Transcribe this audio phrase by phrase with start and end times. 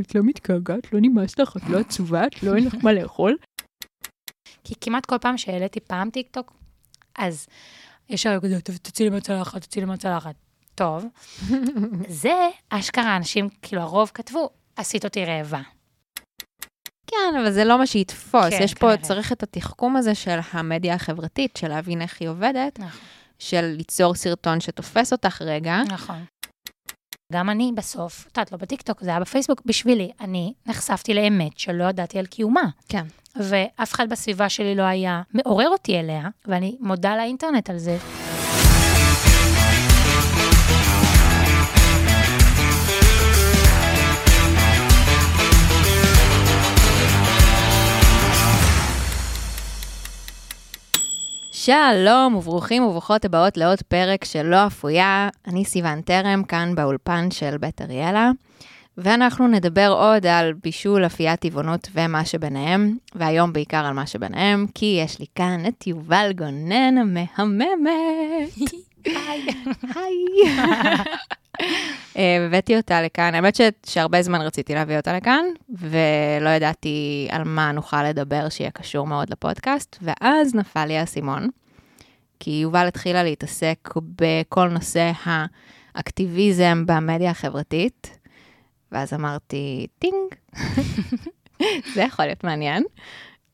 [0.00, 3.36] את לא מתגעגעת, לא נמאס לך, את לא עצובה, את לא אין לך מה לאכול.
[4.64, 6.52] כי כמעט כל פעם שהעליתי פעם טיקטוק,
[7.18, 7.46] אז
[8.08, 10.34] ישר כזה, "טוב, תוציא לי מהצלחת, תוציא לי מהצלחת.
[10.74, 11.04] טוב,
[12.22, 15.60] זה אשכרה אנשים, כאילו הרוב כתבו, עשית אותי רעבה.
[17.06, 18.50] כן, אבל זה לא מה שיתפוס.
[18.50, 18.96] כן, יש פה, כנראה.
[18.96, 23.00] צריך את התחכום הזה של המדיה החברתית, של להבין איך היא עובדת, נכון.
[23.38, 25.82] של ליצור סרטון שתופס אותך רגע.
[25.88, 26.24] נכון.
[27.32, 31.84] גם אני בסוף, את יודעת, לא בטיקטוק, זה היה בפייסבוק, בשבילי, אני נחשפתי לאמת שלא
[31.84, 32.68] ידעתי על קיומה.
[32.88, 33.04] כן.
[33.36, 38.21] ואף אחד בסביבה שלי לא היה מעורר אותי אליה, ואני מודה לאינטרנט על זה.
[51.64, 55.28] שלום וברוכים וברוכות הבאות לעוד פרק של לא אפויה.
[55.46, 58.30] אני סיוון טרם, כאן באולפן של בית אריאלה,
[58.98, 65.00] ואנחנו נדבר עוד על בישול, אפיית טבעונות ומה שביניהם, והיום בעיקר על מה שביניהם, כי
[65.04, 67.78] יש לי כאן את יובל גונן המהממת.
[69.04, 69.46] היי.
[69.94, 70.54] היי.
[72.16, 77.44] אה, הבאתי אותה לכאן, האמת ש- שהרבה זמן רציתי להביא אותה לכאן, ולא ידעתי על
[77.44, 81.48] מה נוכל לדבר שיהיה קשור מאוד לפודקאסט, ואז נפל לי האסימון,
[82.40, 85.12] כי יובל התחילה להתעסק בכל נושא
[85.94, 88.18] האקטיביזם במדיה החברתית,
[88.92, 90.34] ואז אמרתי, טינג,
[91.94, 92.84] זה יכול להיות מעניין.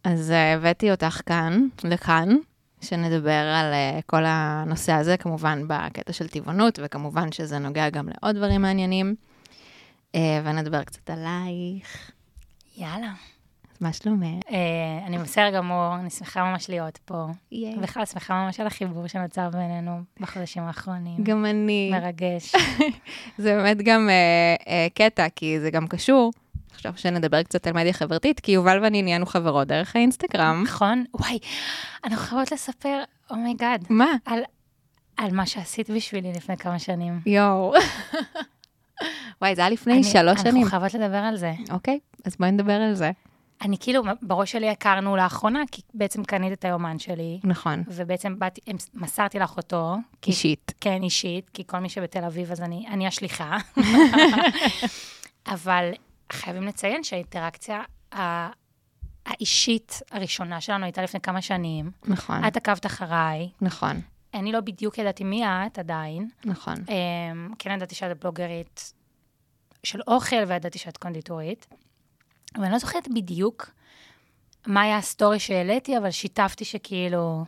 [0.04, 2.36] אז אה, הבאתי אותך כאן, לכאן,
[2.80, 8.36] שנדבר על uh, כל הנושא הזה, כמובן בקטע של טבעונות, וכמובן שזה נוגע גם לעוד
[8.36, 9.14] דברים מעניינים.
[10.12, 12.10] Uh, ונדבר קצת עלייך.
[12.76, 13.12] יאללה.
[13.80, 14.44] מה שלומך?
[14.50, 17.26] אה, אני בסדר גמור, אני שמחה ממש להיות פה.
[17.82, 21.24] בכלל שמחה ממש על החיבור שנוצר בינינו בחודשים האחרונים.
[21.24, 21.90] גם אני.
[21.92, 22.52] מרגש.
[23.38, 24.08] זה באמת גם
[24.94, 26.30] קטע, כי זה גם קשור.
[26.78, 30.62] עכשיו שנדבר קצת על מדיה חברתית, כי יובל ואני נהיינו חברות דרך האינסטגרם.
[30.66, 31.04] נכון?
[31.14, 31.38] וואי,
[32.04, 34.06] אנחנו חייבות לספר, oh my god, מה?
[34.24, 34.40] על,
[35.16, 37.20] על מה שעשית בשבילי לפני כמה שנים.
[37.26, 37.72] יואו.
[39.42, 40.56] וואי, זה היה לפני אני- שלוש שנים.
[40.56, 41.52] אנחנו חייבות לדבר על זה.
[41.70, 43.10] אוקיי, אז בואי נדבר על זה.
[43.62, 47.82] אני כאילו, בראש שלי הכרנו לאחרונה, כי בעצם קנית את היומן שלי, נכון.
[47.86, 48.60] ובעצם באתי,
[48.94, 49.96] מסרתי לך אותו.
[50.22, 50.72] כי, אישית.
[50.80, 53.56] כן, אישית, כי כל מי שבתל אביב, אז אני, אני השליחה.
[55.54, 55.90] אבל
[56.32, 57.82] חייבים לציין שהאינטראקציה
[58.14, 58.50] ה-
[59.26, 61.90] האישית הראשונה שלנו הייתה לפני כמה שנים.
[62.06, 62.44] נכון.
[62.44, 64.00] את עקבת אחריי, נכון.
[64.34, 66.28] אני לא בדיוק ידעתי מי את עדיין.
[66.44, 66.74] נכון.
[66.88, 68.92] אמ, כן ידעתי שאת בלוגרית
[69.84, 71.66] של אוכל, וידעתי שאת קונדיטורית.
[72.54, 73.70] ואני לא זוכרת בדיוק
[74.66, 77.44] מה היה ה story שהעליתי, אבל שיתפתי שכאילו,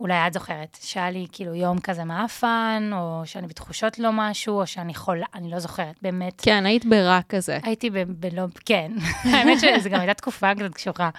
[0.00, 4.66] אולי את זוכרת, שהיה לי כאילו יום כזה מאפן, או שאני בתחושות לא משהו, או
[4.66, 6.40] שאני חולה, אני לא זוכרת, באמת.
[6.44, 7.58] כן, היית ברע כזה.
[7.62, 8.92] הייתי ב- בלא, כן,
[9.32, 11.10] האמת שזו גם הייתה תקופה קצת קשוחה.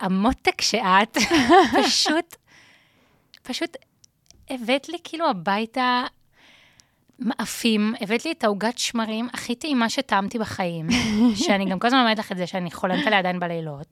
[0.00, 1.16] והמותק שאת,
[1.84, 2.36] פשוט,
[3.42, 3.76] פשוט
[4.50, 6.04] הבאת לי כאילו הביתה
[7.18, 10.86] מאפים, הבאת לי את העוגת שמרים הכי טעימה שטעמתי בחיים,
[11.44, 13.86] שאני גם כל הזמן אומרת לך את זה, שאני חולמת עליה עדיין בלילות.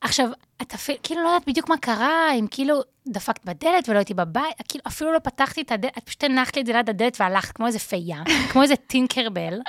[0.00, 0.28] עכשיו,
[0.62, 4.54] את אפילו, כאילו לא יודעת בדיוק מה קרה, אם כאילו דפקת בדלת ולא הייתי בבית,
[4.68, 7.52] כאילו אפילו לא פתחתי את הדלת, את פשוט הנחת לי את זה ליד הדלת והלכת
[7.52, 8.22] כמו איזה פייה,
[8.52, 9.60] כמו איזה טינקרבל.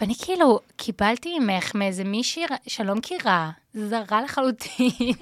[0.00, 5.12] ואני כאילו, קיבלתי ממך מאיזה מישהי ר- שאני לא מכירה, זרה לחלוטין.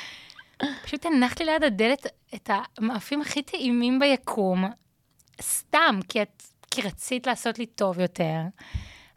[0.84, 4.64] פשוט הנחת לי ליד הדלת את המאפים הכי טעימים ביקום,
[5.42, 8.38] סתם, כי, את, כי רצית לעשות לי טוב יותר.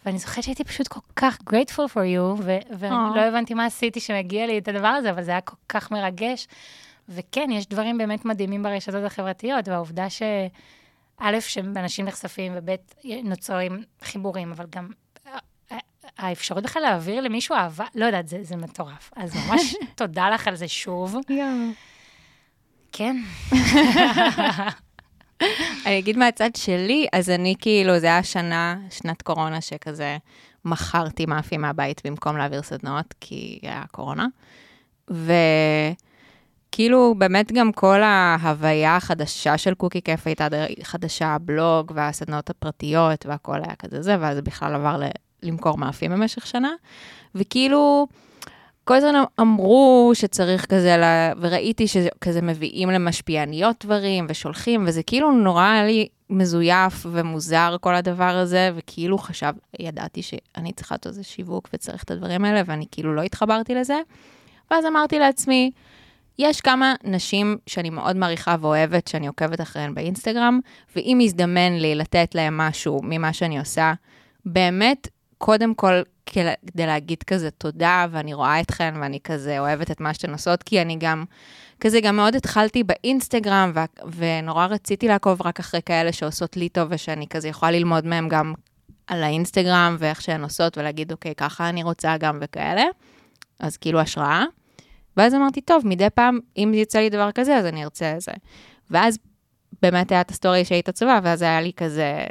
[0.06, 4.48] ואני זוכרת שהייתי פשוט כל כך grateful for you, ו- ולא הבנתי מה עשיתי שמגיע
[4.48, 6.48] לי את הדבר הזה, אבל זה היה כל כך מרגש.
[7.10, 10.22] וכן, יש דברים באמת מדהימים ברשתות החברתיות, והעובדה ש...
[11.20, 12.76] א', שאנשים נחשפים, וב',
[13.24, 14.90] נוצרים חיבורים, אבל גם
[15.72, 15.78] אה,
[16.18, 19.12] האפשרות בכלל להעביר למישהו אהבה, לא יודעת, זה, זה מטורף.
[19.16, 21.16] אז ממש תודה לך על זה שוב.
[22.92, 23.16] כן.
[25.86, 30.18] אני אגיד מהצד שלי, אז אני כאילו, זה היה שנה, שנת קורונה, שכזה
[30.66, 34.28] מכרתי מאפים מהבית במקום להעביר סדנאות, כי היה קורונה.
[36.70, 40.48] וכאילו, באמת גם כל ההוויה החדשה של קוקי כיף הייתה
[40.84, 45.10] חדשה, הבלוג והסדנאות הפרטיות והכל היה כזה זה, ואז בכלל עבר ל-
[45.44, 46.72] למכור מאפים במשך שנה.
[47.36, 48.08] וכאילו,
[48.90, 51.34] כל הזמן אמרו שצריך כזה, לה...
[51.40, 58.24] וראיתי שכזה מביאים למשפיעניות דברים ושולחים, וזה כאילו נורא היה לי מזויף ומוזר כל הדבר
[58.24, 63.16] הזה, וכאילו חשב, ידעתי שאני צריכה לעשות איזה שיווק וצריך את הדברים האלה, ואני כאילו
[63.16, 64.00] לא התחברתי לזה.
[64.72, 65.72] ואז אמרתי לעצמי,
[66.40, 70.60] יש כמה נשים שאני מאוד מעריכה ואוהבת, שאני עוקבת אחריהן באינסטגרם,
[70.96, 73.94] ואם יזדמן לי לתת להן משהו ממה שאני עושה,
[74.46, 75.08] באמת,
[75.40, 80.32] קודם כל, כדי להגיד כזה תודה, ואני רואה אתכן, ואני כזה אוהבת את מה שאתן
[80.32, 81.26] עושות, כי אני גם,
[81.80, 86.88] כזה גם מאוד התחלתי באינסטגרם, ו- ונורא רציתי לעקוב רק אחרי כאלה שעושות לי טוב,
[86.92, 88.54] ושאני כזה יכולה ללמוד מהם גם
[89.08, 92.84] על האינסטגרם, ואיך שהן עושות, ולהגיד, אוקיי, ככה אני רוצה גם וכאלה.
[93.60, 94.44] אז כאילו השראה.
[95.18, 98.32] ואז אמרתי, טוב, מדי פעם, אם יצא לי דבר כזה, אז אני ארצה את זה.
[98.92, 99.18] ואז
[99.82, 102.26] באמת היה את ה story שהיית עצובה, ואז היה לי כזה,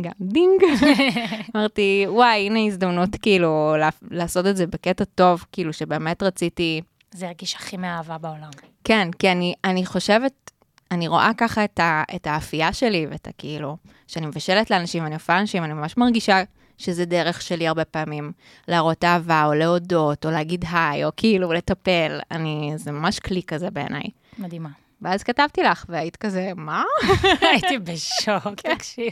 [0.00, 0.62] גם דינג.
[1.56, 3.74] אמרתי, וואי, הנה הזדמנות כאילו
[4.10, 6.80] לעשות את זה בקטע טוב, כאילו שבאמת רציתי...
[7.10, 8.50] זה הרגיש הכי מאהבה בעולם.
[8.84, 10.50] כן, כי אני, אני חושבת,
[10.90, 13.76] אני רואה ככה את, ה, את האפייה שלי ואת הכאילו,
[14.06, 16.42] שאני מבשלת לאנשים, אני אופה לאנשים, אני ממש מרגישה
[16.78, 18.32] שזה דרך שלי הרבה פעמים,
[18.68, 22.20] להראות אהבה, או להודות, או להגיד היי, או כאילו לטפל.
[22.30, 24.04] אני, זה ממש כלי כזה בעיניי.
[24.38, 24.68] מדהימה.
[25.02, 26.82] ואז כתבתי לך, והיית כזה, מה?
[27.52, 28.74] הייתי בשוק, כן.
[28.74, 29.10] תקשיבי.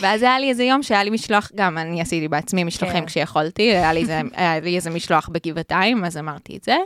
[0.00, 3.06] ואז היה לי איזה יום שהיה לי משלוח, גם אני עשיתי בעצמי משלוחים כן.
[3.06, 6.76] כשיכולתי, היה לי, איזה, היה לי איזה משלוח בגבעתיים, אז אמרתי את זה.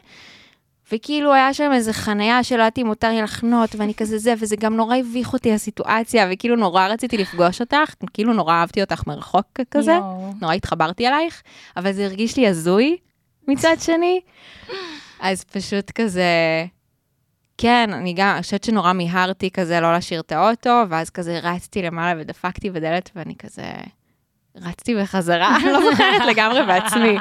[0.93, 4.57] וכאילו היה שם איזה חניה שלא יודעת אם מותר לי לחנות, ואני כזה זה, וזה
[4.57, 9.61] גם נורא הביך אותי הסיטואציה, וכאילו נורא רציתי לפגוש אותך, כאילו נורא אהבתי אותך מרחוק
[9.71, 9.99] כזה,
[10.41, 11.43] נורא התחברתי אלייך,
[11.77, 12.97] אבל זה הרגיש לי הזוי
[13.49, 14.21] מצד שני.
[15.21, 16.25] אז פשוט כזה,
[17.59, 21.83] כן, אני גם, אני חושבת שנורא מיהרתי כזה לא להשאיר את האוטו, ואז כזה רצתי
[21.83, 23.63] למעלה ודפקתי בדלת, ואני כזה
[24.57, 27.19] רצתי בחזרה, אני לא זוכרת לגמרי בעצמי.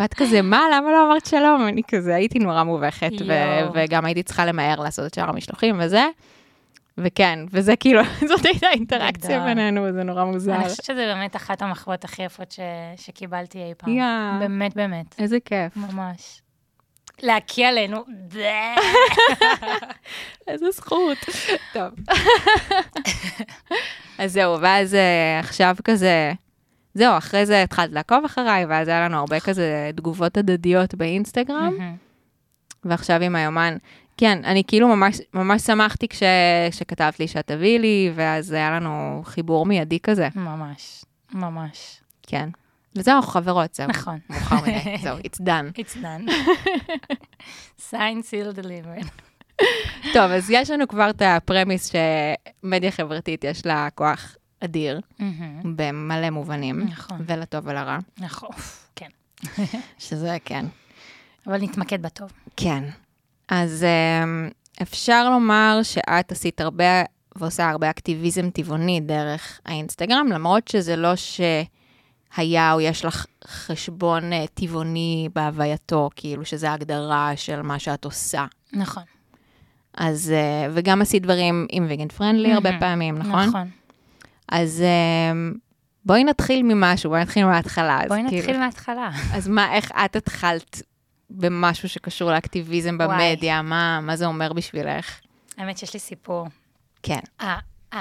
[0.00, 1.68] ואת כזה, מה, למה לא אמרת שלום?
[1.68, 6.04] אני כזה, הייתי נורא מובכת, ו- וגם הייתי צריכה למהר לעשות את שאר המשלוחים וזה.
[6.98, 10.54] וכן, וזה כאילו, זאת הייתה אינטראקציה בינינו, וזה נורא מוזר.
[10.54, 12.60] אני חושבת שזה באמת אחת המחוות הכי יפות ש...
[12.96, 13.98] שקיבלתי אי פעם.
[13.98, 14.40] Yeah.
[14.40, 15.14] באמת, באמת.
[15.18, 15.76] איזה כיף.
[15.76, 16.42] ממש.
[17.22, 18.04] להקיא עלינו.
[20.48, 21.18] איזה זכות.
[21.72, 21.90] טוב.
[24.18, 26.32] אז זהו, ואז אה, עכשיו כזה,
[26.94, 31.72] זהו, אחרי זה התחלת לעקוב אחריי, ואז היה לנו הרבה כזה תגובות הדדיות באינסטגרם,
[32.84, 33.76] ועכשיו עם היומן.
[34.16, 36.22] כן, אני כאילו ממש, ממש שמחתי כש,
[36.70, 40.28] כשכתבת לי שאת תביאי לי, ואז היה לנו חיבור מיידי כזה.
[40.34, 41.04] ממש,
[41.34, 42.00] ממש.
[42.22, 42.48] כן.
[42.96, 43.86] וזהו, חברות, זהו.
[43.88, 44.18] נכון.
[44.30, 45.78] מאוחר מדי, זהו, it's done.
[45.80, 46.30] It's done.
[47.90, 49.08] sign, seal, delivered.
[50.12, 55.00] טוב, אז יש לנו כבר את הפרמיס שמדיה חברתית יש לה כוח אדיר,
[55.76, 57.18] במלא מובנים, נכון.
[57.26, 57.98] ולטוב ולרע.
[58.18, 58.50] נכון,
[58.96, 59.08] כן.
[59.98, 60.64] שזה כן.
[61.46, 62.32] אבל נתמקד בטוב.
[62.56, 62.84] כן.
[63.48, 64.48] אז אמ,
[64.82, 67.02] אפשר לומר שאת עשית הרבה
[67.36, 71.12] ועושה הרבה אקטיביזם טבעוני דרך האינסטגרם, למרות שזה לא
[72.36, 78.46] שהיה או יש לך חשבון אה, טבעוני בהווייתו, כאילו שזה ההגדרה של מה שאת עושה.
[78.72, 79.02] נכון.
[79.94, 83.44] אז, אה, וגם עשית דברים עם ויגן פרנדלי הרבה פעמים, נכון?
[83.48, 83.68] נכון.
[84.48, 84.82] אז
[85.32, 85.54] אמ,
[86.04, 88.00] בואי נתחיל ממשהו, בואי נתחיל מההתחלה.
[88.08, 89.10] בואי נתחיל כאילו, מההתחלה.
[89.34, 90.82] אז מה, איך את התחלת
[91.30, 93.62] במשהו שקשור לאקטיביזם במדיה?
[93.62, 95.20] מה, מה זה אומר בשבילך?
[95.58, 96.46] האמת שיש לי סיפור.
[97.02, 97.18] כן.
[97.40, 97.44] 아,
[97.92, 97.96] 아,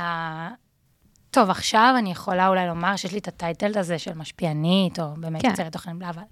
[1.31, 5.41] טוב, עכשיו אני יכולה אולי לומר שיש לי את הטייטל הזה של משפיענית, או באמת
[5.41, 5.49] כן.
[5.49, 6.23] יוצרת תוכן, אבל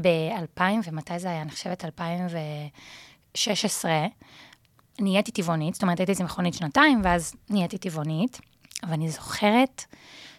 [0.00, 1.42] ב-2000, ומתי זה היה?
[1.42, 4.06] אני חושבת 2016,
[4.98, 8.40] נהייתי טבעונית, זאת אומרת, הייתי איזה מכונית שנתיים, ואז נהייתי טבעונית.
[8.88, 9.84] ואני זוכרת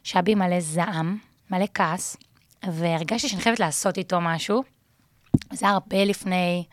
[0.03, 1.17] שהיה בי מלא זעם,
[1.51, 2.17] מלא כעס,
[2.63, 4.63] והרגשתי שאני חייבת לעשות איתו משהו.
[5.53, 6.63] זה הרבה לפני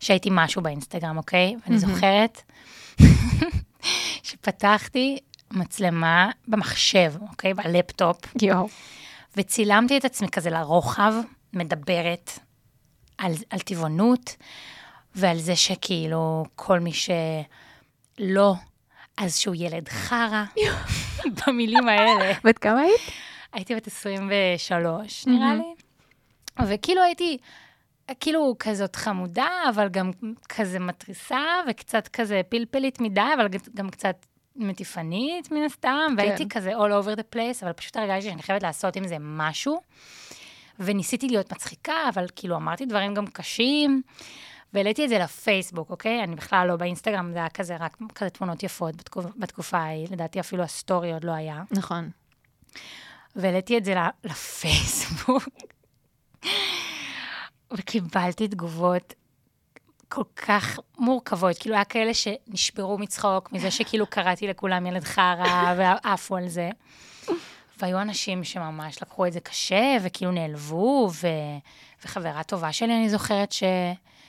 [0.00, 1.56] שהייתי משהו באינסטגרם, אוקיי?
[1.64, 2.42] ואני זוכרת
[4.22, 5.18] שפתחתי
[5.52, 7.54] מצלמה במחשב, אוקיי?
[7.54, 8.16] בלפטופ.
[8.42, 8.68] יואו.
[9.36, 11.14] וצילמתי את עצמי כזה לרוחב,
[11.52, 12.30] מדברת
[13.18, 14.36] על, על טבעונות,
[15.14, 18.54] ועל זה שכאילו כל מי שלא
[19.16, 20.44] אז שהוא ילד חרא,
[21.38, 22.32] במילים האלה.
[22.44, 23.00] בת כמה היית?
[23.52, 25.74] הייתי בת 23, נראה לי.
[26.66, 27.38] וכאילו הייתי,
[28.20, 30.10] כאילו כזאת חמודה, אבל גם
[30.48, 31.40] כזה מתריסה,
[31.70, 34.26] וקצת כזה פלפלית מדי, אבל גם קצת
[34.58, 36.60] מטיפנית מן הסתם, והייתי כן.
[36.60, 39.80] כזה all over the place, אבל פשוט הרגשתי שאני חייבת לעשות עם זה משהו.
[40.78, 44.02] וניסיתי להיות מצחיקה, אבל כאילו אמרתי דברים גם קשים.
[44.72, 46.24] והעליתי את זה לפייסבוק, אוקיי?
[46.24, 50.40] אני בכלל לא באינסטגרם, זה היה כזה, רק כזה תמונות יפות בתקופ, בתקופה ההיא, לדעתי
[50.40, 51.62] אפילו ה story עוד לא היה.
[51.70, 52.10] נכון.
[53.36, 55.42] והעליתי את זה לפייסבוק,
[57.76, 59.14] וקיבלתי תגובות
[60.08, 66.36] כל כך מורכבות, כאילו היה כאלה שנשברו מצחוק מזה שכאילו קראתי לכולם ילד חרא ועפו
[66.36, 66.70] על זה.
[67.80, 71.26] והיו אנשים שממש לקחו את זה קשה, וכאילו נעלבו, ו...
[72.04, 73.62] וחברה טובה שלי, אני זוכרת, ש...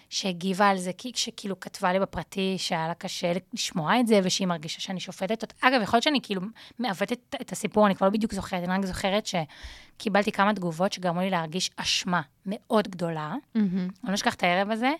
[0.09, 4.48] שהגיבה על זה, כי- שכאילו כתבה לי בפרטי שהיה לה קשה לשמוע את זה, ושהיא
[4.48, 5.55] מרגישה שאני שופטת אותה.
[5.67, 6.41] אגב, יכול להיות שאני כאילו
[6.79, 10.93] מעוותת את- את הסיפור, אני כבר לא בדיוק זוכרת, אני רק זוכרת שקיבלתי כמה תגובות
[10.93, 13.33] שגרמו לי להרגיש אשמה מאוד גדולה.
[13.55, 13.77] מהמם.
[14.03, 14.91] אני לא אשכח את הערב הזה,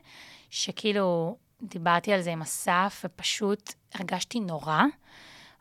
[0.50, 4.82] שכאילו דיברתי על זה עם אסף, ופשוט הרגשתי נורא,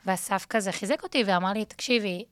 [0.07, 2.25] ואסף כזה חיזק אותי ואמר לי, תקשיבי,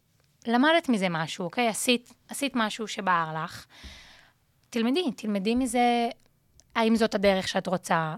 [0.47, 1.69] למדת מזה משהו, אוקיי?
[1.69, 3.67] עשית, עשית משהו שבער לך.
[4.71, 6.09] תלמדי, תלמדי מזה,
[6.75, 8.15] האם זאת הדרך שאת רוצה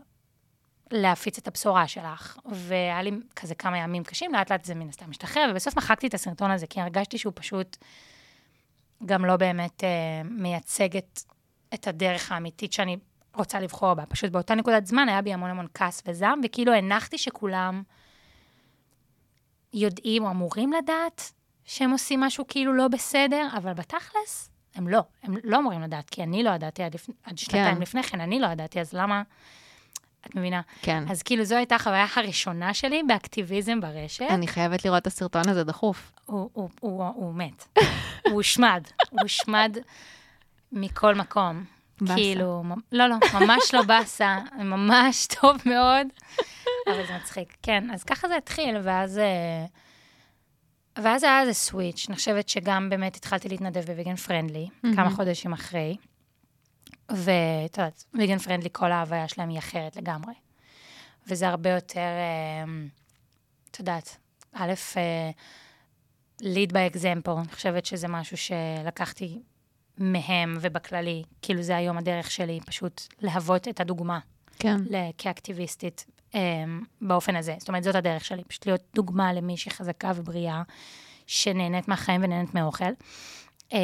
[0.90, 2.38] להפיץ את הבשורה שלך.
[2.44, 6.14] והיה לי כזה כמה ימים קשים, לאט לאט זה מן הסתם משתחרר, ובסוף מחקתי את
[6.14, 7.76] הסרטון הזה, כי הרגשתי שהוא פשוט
[9.06, 11.20] גם לא באמת אה, מייצג את,
[11.74, 12.96] את הדרך האמיתית שאני
[13.38, 14.06] רוצה לבחור בה.
[14.06, 17.82] פשוט באותה נקודת זמן היה בי המון המון כעס וזעם, וכאילו הנחתי שכולם
[19.72, 21.32] יודעים או אמורים לדעת
[21.64, 25.02] שהם עושים משהו כאילו לא בסדר, אבל בתכלס, הם לא.
[25.22, 27.06] הם לא אמורים לדעת, כי אני לא ידעתי עד, לפ...
[27.24, 27.82] עד שנתיים כן.
[27.82, 29.22] לפני כן, אני לא ידעתי, אז למה...
[30.26, 30.60] את מבינה?
[30.82, 31.04] כן.
[31.10, 34.26] אז כאילו, זו הייתה החוויה הראשונה שלי באקטיביזם ברשת.
[34.30, 36.12] אני חייבת לראות את הסרטון הזה דחוף.
[36.26, 37.64] הוא, הוא, הוא, הוא מת.
[38.24, 38.84] הוא הושמד.
[39.10, 39.76] הוא הושמד
[40.72, 41.64] מכל מקום.
[42.14, 42.62] כאילו,
[42.92, 46.06] לא, לא, ממש לא באסה, ממש טוב מאוד,
[46.86, 47.56] אבל זה מצחיק.
[47.62, 49.18] כן, אז ככה זה התחיל, ואז...
[49.18, 49.64] אה,
[51.02, 55.96] ואז היה איזה סוויץ', אני חושבת שגם באמת התחלתי להתנדב בוויגן פרנדלי, כמה חודשים אחרי.
[57.08, 60.34] ואת יודעת, ויגן פרנדלי, כל ההוויה שלהם היא אחרת לגמרי.
[61.26, 62.64] וזה הרבה יותר, אה,
[63.70, 64.16] את יודעת,
[64.52, 65.30] א', אה,
[66.42, 69.42] lead by example, אני חושבת שזה משהו שלקחתי
[69.98, 74.18] מהם ובכללי, כאילו זה היום הדרך שלי, פשוט להוות את הדוגמה
[74.58, 74.76] כן.
[75.18, 76.36] כאקטיביסטית um,
[77.00, 77.54] באופן הזה.
[77.58, 80.62] זאת אומרת, זאת הדרך שלי, פשוט להיות דוגמה למישהי חזקה ובריאה,
[81.26, 82.84] שנהנית מהחיים ונהנית מאוכל.
[83.70, 83.74] Um,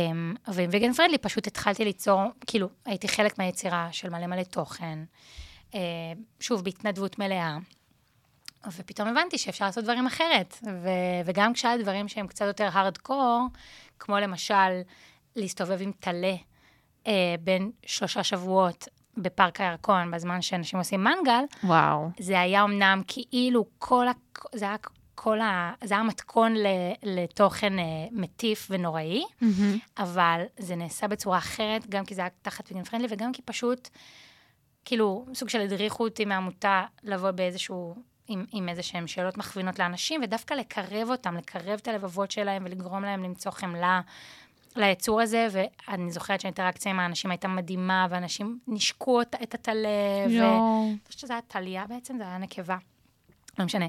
[0.49, 4.99] ועם ויגן פרנדלי פשוט התחלתי ליצור, כאילו, הייתי חלק מהיצירה של מלא מלא תוכן,
[5.71, 5.75] uh,
[6.40, 7.59] שוב, בהתנדבות מלאה.
[8.76, 10.59] ופתאום הבנתי שאפשר לעשות דברים אחרת.
[10.64, 13.47] ו- וגם כשהיה דברים שהם קצת יותר הארדקור,
[13.99, 14.80] כמו למשל
[15.36, 16.34] להסתובב עם טלה
[17.06, 22.08] אה, בין שלושה שבועות בפארק הירקון, בזמן שאנשים עושים מנגל, וואו.
[22.18, 24.12] זה היה אמנם כאילו כל ה...
[24.54, 24.76] זה היה
[25.14, 25.72] כל ה...
[25.84, 26.66] זה היה מתכון ל...
[27.02, 29.24] לתוכן אה, מטיף ונוראי,
[29.98, 33.88] אבל זה נעשה בצורה אחרת, גם כי זה היה תחת ויגן פרנדלי, וגם כי פשוט,
[34.84, 37.94] כאילו, סוג של הדריכו אותי מהעמותה לבוא באיזשהו...
[38.28, 43.02] עם, עם איזה שהן שאלות מכווינות לאנשים, ודווקא לקרב אותם, לקרב את הלבבות שלהם ולגרום
[43.02, 44.00] להם למצוא חמלה
[44.76, 49.88] ליצור הזה, ואני זוכרת שהאינטראקציה עם האנשים הייתה מדהימה, ואנשים נשקו את הטלה,
[50.28, 50.31] ו...
[50.31, 50.87] יואו.
[50.88, 52.76] אני חושבת שזה היה טליה בעצם, זה היה נקבה.
[53.59, 53.87] לא משנה.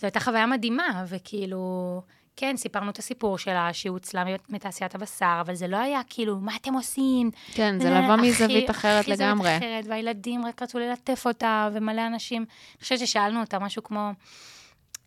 [0.00, 2.02] זו הייתה חוויה מדהימה, וכאילו,
[2.36, 6.56] כן, סיפרנו את הסיפור שלה, שהיא הוצלה מתעשיית הבשר, אבל זה לא היה כאילו, מה
[6.56, 7.30] אתם עושים?
[7.52, 9.56] כן, זה וזה לבוא מזווית אחרת הכי זווית לגמרי.
[9.56, 12.42] אחרת, והילדים רק רצו ללטף אותה, ומלא אנשים.
[12.42, 14.10] אני חושבת ששאלנו אותה משהו כמו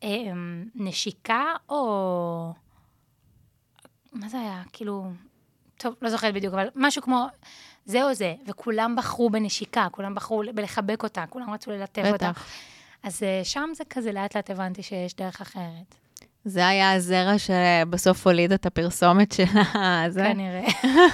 [0.03, 0.10] אה,
[0.75, 2.53] נשיקה, או...
[4.13, 4.62] מה זה היה?
[4.74, 5.12] כאילו...
[5.77, 7.27] טוב, לא זוכרת בדיוק, אבל משהו כמו
[7.86, 12.32] זה או זה, וכולם בחרו בנשיקה, כולם בחרו בלחבק אותה, כולם רצו ללטף אותה.
[12.32, 12.46] בטח.
[13.03, 15.96] אז אה, שם זה כזה, לאט לאט הבנתי שיש דרך אחרת.
[16.46, 19.43] זה היה הזרע שבסוף הוליד את הפרסומת של
[19.74, 20.24] הזה.
[20.24, 20.67] כנראה.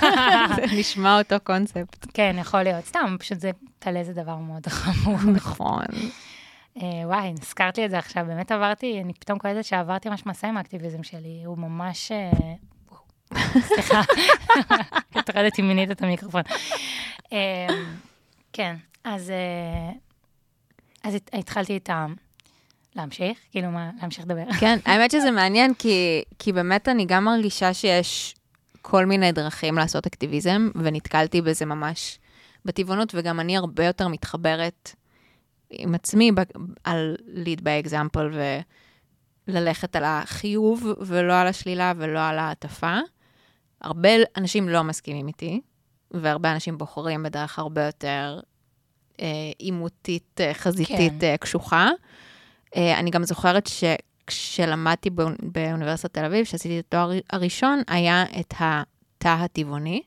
[0.56, 2.06] זה נשמע אותו קונספט.
[2.14, 2.86] כן, יכול להיות.
[2.86, 5.18] סתם, פשוט זה, טלה זה דבר מאוד חמור.
[5.34, 5.86] נכון.
[6.78, 10.48] אה, וואי, הזכרת לי את זה עכשיו, באמת עברתי, אני פתאום קולטת שעברתי ממש מסע
[10.48, 12.12] עם האקטיביזם שלי, הוא ממש...
[13.60, 14.02] סליחה,
[15.16, 16.42] הטרדתי מינית את המיקרופון.
[17.34, 17.68] אה,
[18.54, 19.92] כן, אז, אה,
[21.34, 22.06] התחלתי את ה...
[22.96, 23.38] להמשיך?
[23.52, 24.44] כאילו מה, להמשיך לדבר?
[24.60, 28.36] כן, האמת שזה מעניין, כי, באמת אני גם מרגישה שיש
[28.82, 32.20] כל מיני דרכים לעשות אקטיביזם, ונתקלתי בזה ממש
[32.66, 34.92] בטבעונות, וגם אני הרבה יותר מתחברת
[35.70, 36.42] עם עצמי ב-
[36.84, 38.20] על lead by example,
[39.48, 42.98] וללכת על החיוב, ולא על השלילה, ולא על ההטפה.
[43.82, 45.62] הרבה אנשים לא מסכימים איתי,
[46.12, 48.40] והרבה אנשים בוחרים בדרך הרבה יותר
[49.22, 49.26] אה,
[49.58, 51.26] עימותית, אה, חזיתית, כן.
[51.26, 51.90] אה, קשוחה.
[52.76, 55.36] אה, אני גם זוכרת שכשלמדתי באונ...
[55.42, 60.02] באוניברסיטת תל אביב, שעשיתי את התואר הראשון, היה את התא הטבעוני.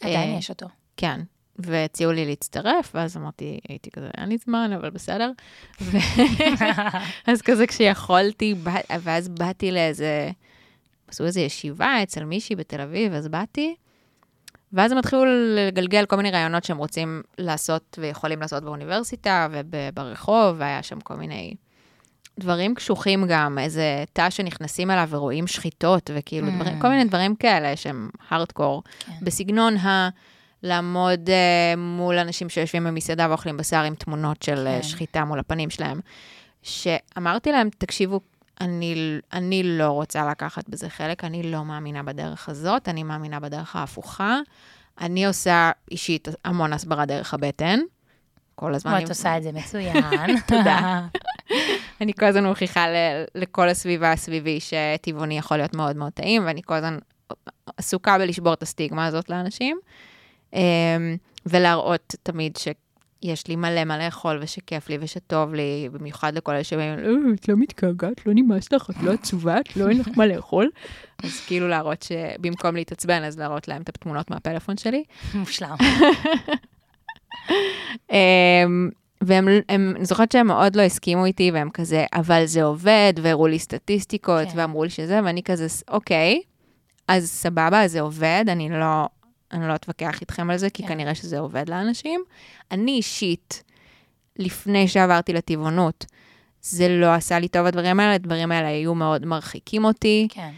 [0.00, 0.66] עדיין אה, יש אותו.
[0.96, 1.20] כן.
[1.58, 5.30] והציעו לי להצטרף, ואז אמרתי, הייתי כזה, אין לי זמן, אבל בסדר.
[7.26, 8.74] אז כזה כשיכולתי, בא...
[9.00, 10.30] ואז באתי לאיזה,
[11.08, 13.74] עשו איזו ישיבה אצל מישהי בתל אביב, אז באתי,
[14.72, 15.24] ואז הם התחילו
[15.56, 21.54] לגלגל כל מיני רעיונות שהם רוצים לעשות ויכולים לעשות באוניברסיטה וברחוב, והיה שם כל מיני
[22.40, 26.50] דברים קשוחים גם, איזה תא שנכנסים אליו ורואים שחיטות, וכאילו, Mm.
[26.50, 29.12] דברים, כל מיני דברים כאלה שהם הארדקור, כן.
[29.22, 30.08] בסגנון ה...
[30.62, 34.64] לעמוד uh, מול אנשים שיושבים במסעדה ואוכלים בשר עם תמונות של כן.
[34.64, 34.82] כן.
[34.82, 36.00] שחיטה מול הפנים שלהם.
[36.62, 38.20] שאמרתי להם, תקשיבו,
[38.60, 38.94] אני,
[39.32, 44.38] אני לא רוצה לקחת בזה חלק, אני לא מאמינה בדרך הזאת, אני מאמינה בדרך ההפוכה.
[45.00, 47.80] אני עושה אישית המון הסברה דרך הבטן.
[48.54, 48.92] כל הזמן.
[48.92, 50.04] ואת אני- עושה את זה מצוין.
[50.48, 51.06] תודה.
[52.00, 52.94] אני כל הזמן מוכיחה ל-
[53.34, 56.98] לכל הסביבה הסביבי שטבעוני יכול להיות מאוד מאוד טעים, ואני כל הזמן
[57.76, 59.78] עסוקה בלשבור את הסטיגמה הזאת לאנשים,
[60.52, 60.60] אמ,
[61.46, 62.56] ולהראות תמיד
[63.24, 67.48] שיש לי מלא מה לאכול ושכיף לי ושטוב לי, במיוחד לכל אלה שבאים, אה, את
[67.48, 70.70] לא מתגעגעת, לא נמאס לך, את לא עצובה, את לא אין לך מה לאכול.
[71.24, 75.04] אז כאילו להראות שבמקום להתעצבן, אז להראות להם את התמונות מהפלאפון שלי.
[75.34, 75.76] מושלם.
[78.12, 83.12] אמ, והם, הם, אני זוכרת שהם מאוד לא הסכימו איתי, והם כזה, אבל זה עובד,
[83.22, 84.58] והראו לי סטטיסטיקות, כן.
[84.58, 86.40] ואמרו לי שזה, ואני כזה, אוקיי,
[87.08, 89.06] אז סבבה, אז זה עובד, אני לא,
[89.52, 90.88] אני לא אתווכח איתכם על זה, כי כן.
[90.88, 92.20] כנראה שזה עובד לאנשים.
[92.70, 93.62] אני אישית,
[94.36, 96.06] לפני שעברתי לטבעונות,
[96.62, 100.28] זה לא עשה לי טוב הדברים האלה, הדברים האלה היו מאוד מרחיקים אותי.
[100.30, 100.50] כן.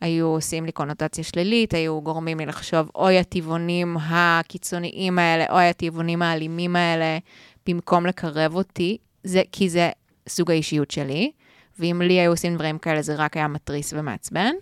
[0.00, 6.22] היו עושים לי קונוטציה שלילית, היו גורמים לי לחשוב, אוי, הטבעונים הקיצוניים האלה, אוי, הטבעונים
[6.22, 7.18] האלימים האלה,
[7.66, 9.90] במקום לקרב אותי, זה, כי זה
[10.28, 11.32] סוג האישיות שלי,
[11.78, 14.52] ואם לי היו עושים דברים כאלה, זה רק היה מתריס ומעצבן.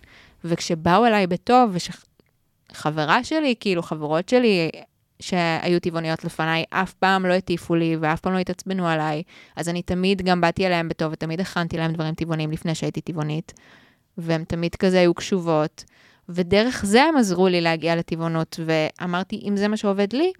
[0.44, 1.70] וכשבאו אליי בטוב,
[2.72, 4.70] וחברה שלי, כאילו חברות שלי,
[5.20, 9.22] שהיו טבעוניות לפניי, אף פעם לא הטיפו לי ואף פעם לא התעצבנו עליי,
[9.56, 13.52] אז אני תמיד גם באתי אליהם בטוב, ותמיד הכנתי להם דברים טבעוניים לפני שהייתי טבעונית.
[14.18, 15.84] והן תמיד כזה היו קשובות,
[16.28, 20.32] ודרך זה הם עזרו לי להגיע לטבעונות, ואמרתי, אם זה מה שעובד לי,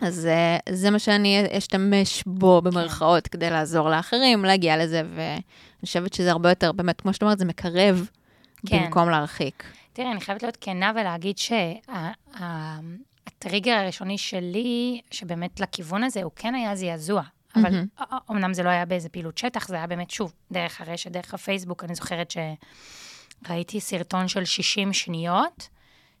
[0.00, 0.28] אז
[0.66, 5.40] uh, זה מה שאני אשתמש בו במרכאות כדי לעזור לאחרים, להגיע לזה, ואני
[5.80, 8.08] חושבת שזה הרבה יותר, באמת, כמו שאת אומרת, זה מקרב
[8.66, 8.84] כן.
[8.84, 9.64] במקום להרחיק.
[9.92, 11.38] תראי, אני חייבת להיות כנה ולהגיד
[13.38, 17.22] שהטריגר הראשוני שלי, שבאמת לכיוון הזה, הוא כן היה זעזוע.
[17.56, 17.86] אבל מהמם.
[18.30, 21.84] אמנם זה לא היה באיזה פעילות שטח, זה היה באמת, שוב, דרך הרשת, דרך הפייסבוק.
[21.84, 22.34] אני זוכרת
[23.46, 25.68] שראיתי סרטון של 60 שניות,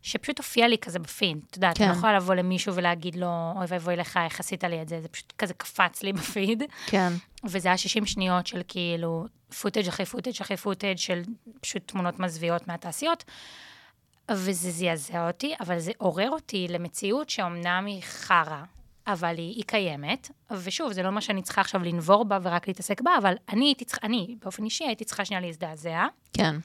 [0.02, 1.38] שפשוט הופיע לי כזה בפיד.
[1.50, 1.84] את יודעת, כן.
[1.84, 5.00] אני לא יכולה לבוא למישהו ולהגיד לו, אוי ואבוי לך, איך עשית לי את זה,
[5.00, 6.62] זה פשוט כזה קפץ לי בפיד.
[6.86, 7.12] כן.
[7.44, 9.26] וזה היה 60 שניות של כאילו
[9.60, 11.22] footage אחרי footage אחרי footage של
[11.60, 13.24] פשוט תמונות מזוויעות מהתעשיות.
[14.30, 18.62] וזה זעזע אותי, אבל זה עורר אותי למציאות שאומנם היא חרא,
[19.06, 20.30] אבל היא, היא קיימת.
[20.50, 23.84] ושוב, זה לא מה שאני צריכה עכשיו לנבור בה ורק להתעסק בה, אבל אני הייתי
[23.84, 26.06] צריכה, אני באופן אישי הייתי צריכה שנייה להזדעזע.
[26.32, 26.56] כן.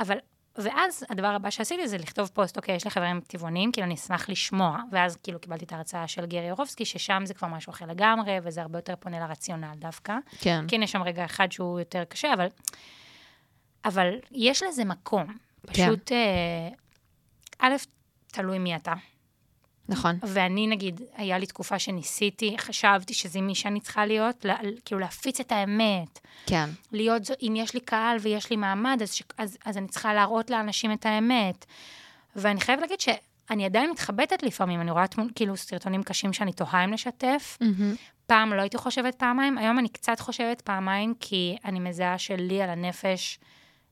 [0.00, 0.16] אבל,
[0.58, 4.28] ואז הדבר הבא שעשיתי זה לכתוב פוסט, אוקיי, יש לי חברים טבעונים, כאילו אני אשמח
[4.28, 8.38] לשמוע, ואז כאילו קיבלתי את ההרצאה של גארי יורופסקי, ששם זה כבר משהו אחר לגמרי,
[8.42, 10.14] וזה הרבה יותר פונה לרציונל דווקא.
[10.40, 10.64] כן.
[10.68, 12.46] כן, יש שם רגע אחד שהוא יותר קשה, אבל,
[13.84, 15.26] אבל יש לזה מקום.
[15.66, 15.72] כן.
[15.72, 16.68] פשוט, אה,
[17.58, 17.74] א',
[18.26, 18.92] תלוי מי אתה.
[19.88, 20.18] נכון.
[20.22, 25.40] ואני, נגיד, היה לי תקופה שניסיתי, חשבתי שזה מי שאני צריכה להיות, לה, כאילו להפיץ
[25.40, 26.70] את האמת, כן.
[26.92, 30.14] להיות, זו- אם יש לי קהל ויש לי מעמד, אז, ש- אז, אז אני צריכה
[30.14, 31.64] להראות לאנשים את האמת.
[32.36, 36.84] ואני חייבת להגיד שאני עדיין מתחבטת לפעמים, אני רואה תמונ- כאילו סרטונים קשים שאני תוהה
[36.84, 37.58] אם לשתף.
[37.60, 37.94] מהמם.
[38.26, 42.70] פעם לא הייתי חושבת פעמיים, היום אני קצת חושבת פעמיים, כי אני מזהה שלי על
[42.70, 43.38] הנפש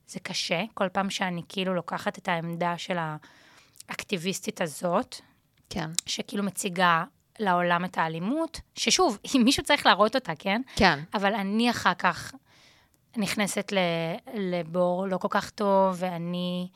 [0.07, 0.63] זה קשה.
[0.73, 2.97] כל פעם שאני כאילו לוקחת את העמדה של
[3.89, 5.21] האקטיביסטית הזאת,
[5.73, 5.89] כן.
[6.05, 7.03] שכאילו מציגה
[7.39, 10.61] לעולם את האלימות, ששוב, אם מישהו צריך להראות אותה, כן?
[10.75, 10.99] כן.
[11.13, 12.33] אבל אני אחר כך
[13.17, 13.73] נכנסת
[14.33, 16.67] לבור לא כל כך טוב, ואני...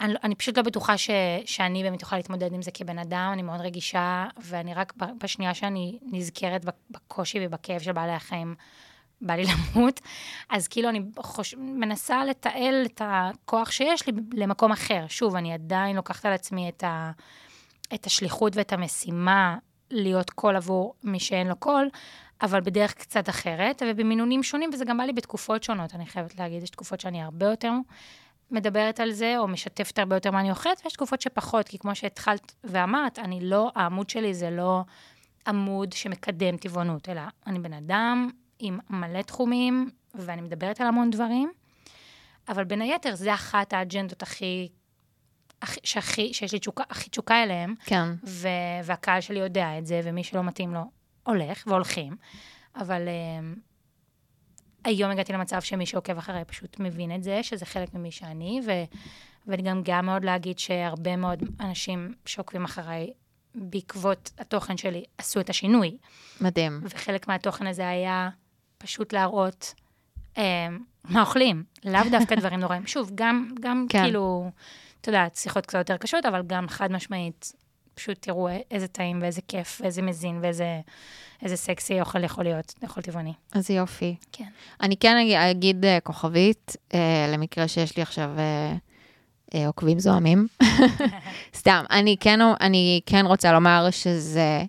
[0.00, 1.10] אני, אני פשוט לא בטוחה ש,
[1.44, 4.92] שאני באמת אוכל להתמודד עם זה כבן אדם, אני מאוד רגישה, ואני רק
[5.22, 8.54] בשנייה שאני נזכרת בקושי ובכאב של בעלי החיים,
[9.20, 9.44] בא לי
[9.74, 10.00] למות,
[10.50, 11.54] אז כאילו אני חוש...
[11.58, 15.04] מנסה לתעל את הכוח שיש לי למקום אחר.
[15.08, 17.10] שוב, אני עדיין לוקחת על עצמי את, ה...
[17.94, 19.56] את השליחות ואת המשימה
[19.90, 21.88] להיות קול עבור מי שאין לו קול,
[22.42, 26.62] אבל בדרך קצת אחרת, ובמינונים שונים, וזה גם בא לי בתקופות שונות, אני חייבת להגיד,
[26.62, 27.72] יש תקופות שאני הרבה יותר
[28.50, 31.94] מדברת על זה, או משתפת הרבה יותר מה אני אוכלת, ויש תקופות שפחות, כי כמו
[31.94, 34.82] שהתחלת ואמרת, אני לא, העמוד שלי זה לא
[35.46, 41.52] עמוד שמקדם טבעונות, אלא אני בן אדם עם מלא תחומים, ואני מדברת על המון דברים,
[42.48, 44.68] אבל בין היתר, זה אחת האג'נדות הכי,
[45.64, 48.08] שהכי, שיש לי תשוקה, הכי תשוקה אליהן, כן.
[48.24, 48.48] ו-
[48.84, 50.80] והקהל שלי יודע את זה, ומי שלא מתאים לו
[51.22, 52.16] הולך, והולכים.
[52.76, 53.58] אבל um,
[54.84, 58.84] היום הגעתי למצב שמי שעוקב אחריי פשוט מבין את זה, שזה חלק ממי שאני, ו-
[59.46, 63.12] ואני גם גאה מאוד להגיד שהרבה מאוד אנשים שעוקבים אחריי,
[63.54, 65.96] בעקבות התוכן שלי, עשו את השינוי.
[66.40, 66.80] מדהים.
[66.82, 68.28] וחלק מהתוכן הזה היה
[68.78, 69.74] פשוט להראות
[70.34, 70.38] um,
[71.04, 72.86] מה אוכלים, לאו דווקא דברים נוראים.
[72.86, 74.02] שוב, גם, גם כן.
[74.02, 74.50] כאילו,
[75.00, 77.52] אתה יודעת, שיחות קצת יותר קשות, אבל גם חד משמעית,
[77.94, 80.80] פשוט תראו איזה טעים ואיזה כיף ואיזה מזין ואיזה
[81.42, 83.32] איזה סקסי אוכל יכול להיות, אוכל טבעוני.
[83.52, 84.16] אז יופי.
[84.32, 84.44] כן.
[84.80, 86.94] אני כן אגיד, אגיד uh, כוכבית, uh,
[87.32, 90.46] למקרה שיש לי עכשיו uh, uh, עוקבים זוהמים.
[91.58, 94.62] סתם, אני כן, אני כן רוצה לומר שזה,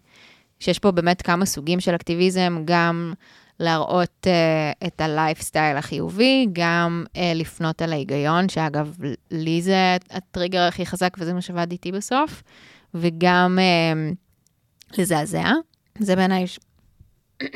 [0.60, 3.14] שיש פה באמת כמה סוגים של אקטיביזם, גם
[3.60, 8.98] להראות uh, את הלייפסטייל החיובי, גם uh, לפנות על ההיגיון, שאגב,
[9.32, 12.44] לי זה הטריגר הכי חזק וזה מה שעבד איתי בסוף,
[12.94, 15.52] וגם uh, לזעזע.
[16.00, 16.46] זה בעיניי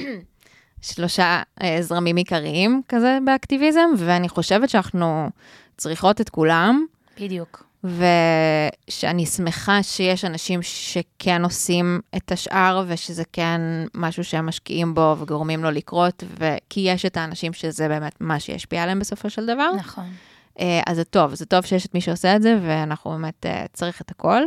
[0.82, 5.30] שלושה אה, זרמים עיקריים כזה באקטיביזם, ואני חושבת שאנחנו
[5.78, 6.86] צריכות את כולם.
[7.22, 7.64] בדיוק.
[7.84, 13.62] ושאני שמחה שיש אנשים שכן עושים את השאר, ושזה כן
[13.94, 16.24] משהו שהם משקיעים בו וגורמים לו לקרות,
[16.70, 19.72] כי יש את האנשים שזה באמת מה שישפיע עליהם בסופו של דבר.
[19.78, 20.12] נכון.
[20.60, 23.66] אה, אז זה טוב, זה טוב שיש את מי שעושה את זה, ואנחנו באמת אה,
[23.74, 24.42] צריך את הכל.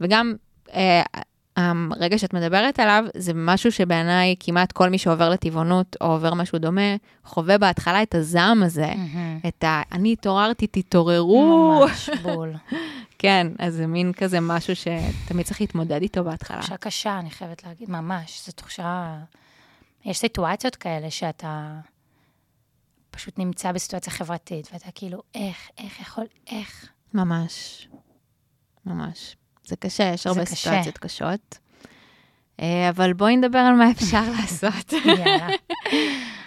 [0.00, 0.34] וגם
[1.56, 6.58] הרגע שאת מדברת עליו, זה משהו שבעיניי כמעט כל מי שעובר לטבעונות או עובר משהו
[6.58, 9.48] דומה, חווה בהתחלה את הזעם הזה, mm-hmm.
[9.48, 9.82] את ה...
[9.92, 11.80] אני התעוררתי, תתעוררו.
[11.80, 12.54] ממש בול.
[13.18, 16.58] כן, אז זה מין כזה משהו שתמיד צריך להתמודד איתו בהתחלה.
[16.58, 18.46] תחושה קשה, אני חייבת להגיד, ממש.
[18.46, 19.18] זו תחושה...
[20.04, 21.80] יש סיטואציות כאלה שאתה
[23.10, 26.88] פשוט נמצא בסיטואציה חברתית, ואתה כאילו, איך, איך יכול, איך?
[27.14, 27.88] ממש.
[28.86, 29.36] ממש.
[29.66, 30.54] זה קשה, יש הרבה קשה.
[30.54, 31.58] סיטואציות קשות.
[32.60, 34.94] אה, אבל בואי נדבר על מה אפשר לעשות.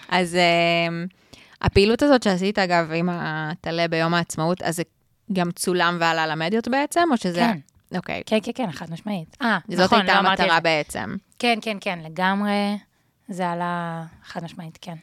[0.10, 0.88] אז אה,
[1.62, 4.84] הפעילות הזאת שעשית, אגב, עם הטלה ביום העצמאות, אז זה
[5.34, 7.40] גם צולם ועלה למדיות בעצם, או שזה...
[7.40, 7.58] כן.
[7.98, 8.24] אוקיי.
[8.26, 9.38] כן, כן, כן, חד משמעית.
[9.42, 11.16] אה, נכון, זאת הייתה לא המטרה בעצם.
[11.40, 12.78] כן, כן, כן, לגמרי.
[13.30, 14.96] זה עלה חד משמעית, כן.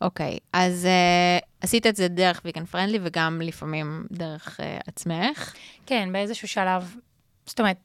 [0.00, 5.54] אוקיי, אז uh, עשית את זה דרך ויגן פרנדלי וגם לפעמים דרך uh, עצמך.
[5.86, 6.94] כן, באיזשהו שלב
[7.46, 7.76] זאת אומרת,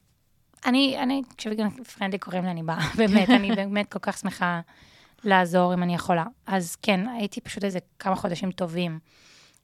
[0.66, 4.60] אני, אני, כשוויגן פרנדלי קוראים לי, אני באה, באמת, אני באמת כל כך שמחה
[5.24, 6.24] לעזור אם אני יכולה.
[6.46, 8.98] אז כן, הייתי פשוט איזה כמה חודשים טובים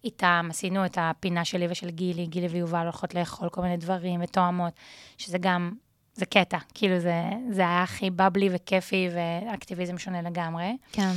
[0.04, 4.72] איתם, עשינו את הפינה שלי ושל גילי, גילי ויובל הולכות לאכול כל מיני דברים ותואמות,
[5.18, 5.72] שזה גם,
[6.14, 10.76] זה קטע, כאילו זה, זה היה הכי בבלי וכיפי ואקטיביזם שונה לגמרי.
[10.92, 11.12] כן.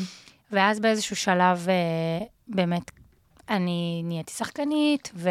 [0.51, 2.91] ואז באיזשהו שלב, אה, באמת,
[3.49, 5.29] אני נהייתי שחקנית, ו...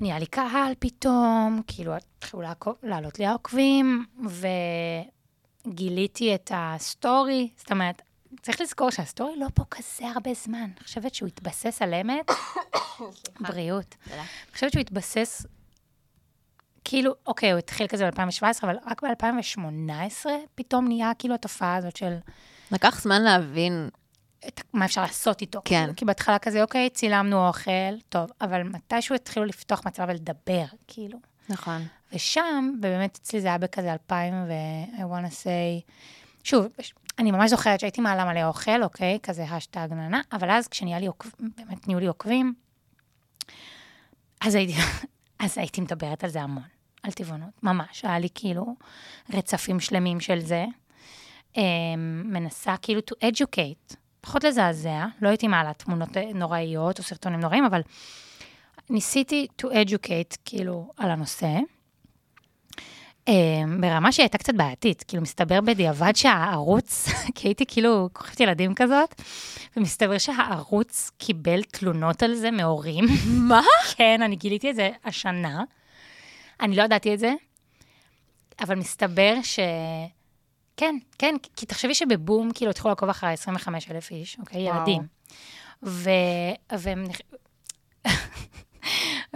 [0.00, 2.42] נהיה לי קהל פתאום, כאילו, התחילו
[2.82, 4.06] לעלות לי העוקבים,
[5.66, 8.02] וגיליתי את ה story, זאת אומרת,
[8.42, 10.58] צריך לזכור שה story לא פה כזה הרבה זמן.
[10.76, 12.30] אני חושבת שהוא התבסס על אמת.
[13.48, 13.94] בריאות.
[14.06, 14.22] אני
[14.54, 15.46] חושבת שהוא התבסס,
[16.84, 22.16] כאילו, אוקיי, הוא התחיל כזה ב-2017, אבל רק ב-2018 פתאום נהיה כאילו התופעה הזאת של...
[22.70, 23.88] לקח זמן להבין
[24.48, 25.60] את מה אפשר לעשות איתו.
[25.64, 25.80] כן.
[25.80, 31.18] כאילו, כי בהתחלה כזה, אוקיי, צילמנו אוכל, טוב, אבל מתישהו התחילו לפתוח מצלמה ולדבר, כאילו.
[31.48, 31.86] נכון.
[32.12, 35.90] ושם, ובאמת אצלי זה היה בכזה 2000, ו- I want to say,
[36.44, 36.66] שוב,
[37.18, 41.06] אני ממש זוכרת שהייתי מעלה מלא אוכל, אוקיי, כזה השטג ננה, אבל אז כשנהיה לי
[41.06, 42.54] עוקבים, באמת נהיו לי עוקבים,
[44.40, 44.74] אז הייתי,
[45.44, 46.62] אז הייתי מדברת על זה המון,
[47.02, 48.04] על טבעונות, ממש.
[48.04, 48.76] היה לי כאילו
[49.34, 50.64] רצפים שלמים של זה.
[51.56, 57.64] אמ, מנסה כאילו to educate, פחות לזעזע, לא הייתי מעלה תמונות נוראיות או סרטונים נוראים,
[57.64, 57.80] אבל
[58.90, 61.58] ניסיתי to educate, כאילו, על הנושא.
[63.30, 63.32] Um,
[63.80, 69.22] ברמה שהיא הייתה קצת בעייתית, כאילו, מסתבר בדיעבד שהערוץ, כי הייתי כאילו כוכבת ילדים כזאת,
[69.76, 73.04] ומסתבר שהערוץ קיבל תלונות על זה מהורים.
[73.48, 73.62] מה?
[73.96, 75.64] כן, אני גיליתי את זה השנה.
[76.60, 77.32] אני לא ידעתי את זה,
[78.60, 79.58] אבל מסתבר ש...
[80.82, 84.62] כן, כן, כי תחשבי שבבום, כאילו, התחילו לעקוב אחרי 25 אלף איש, אוקיי?
[84.62, 84.76] וואו.
[84.76, 85.02] ילדים.
[85.82, 86.10] ו...
[86.78, 87.04] והם...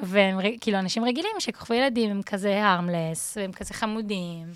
[0.02, 4.46] והם כאילו אנשים רגילים שכוכבי ילדים הם כזה הרמלס, והם כזה חמודים.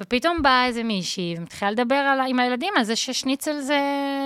[0.00, 3.80] ופתאום באה איזה מישהי ומתחילה לדבר על, עם הילדים על זה ששניצל זה,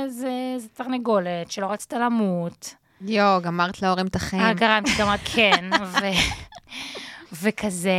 [0.08, 2.74] זה, זה תרנגולת, שלא רצת למות.
[3.00, 4.42] יואו, גמרת להורים את החיים.
[4.42, 5.70] אה, גרמתי, גמרת, כן.
[5.92, 6.06] ו,
[7.42, 7.90] וכזה,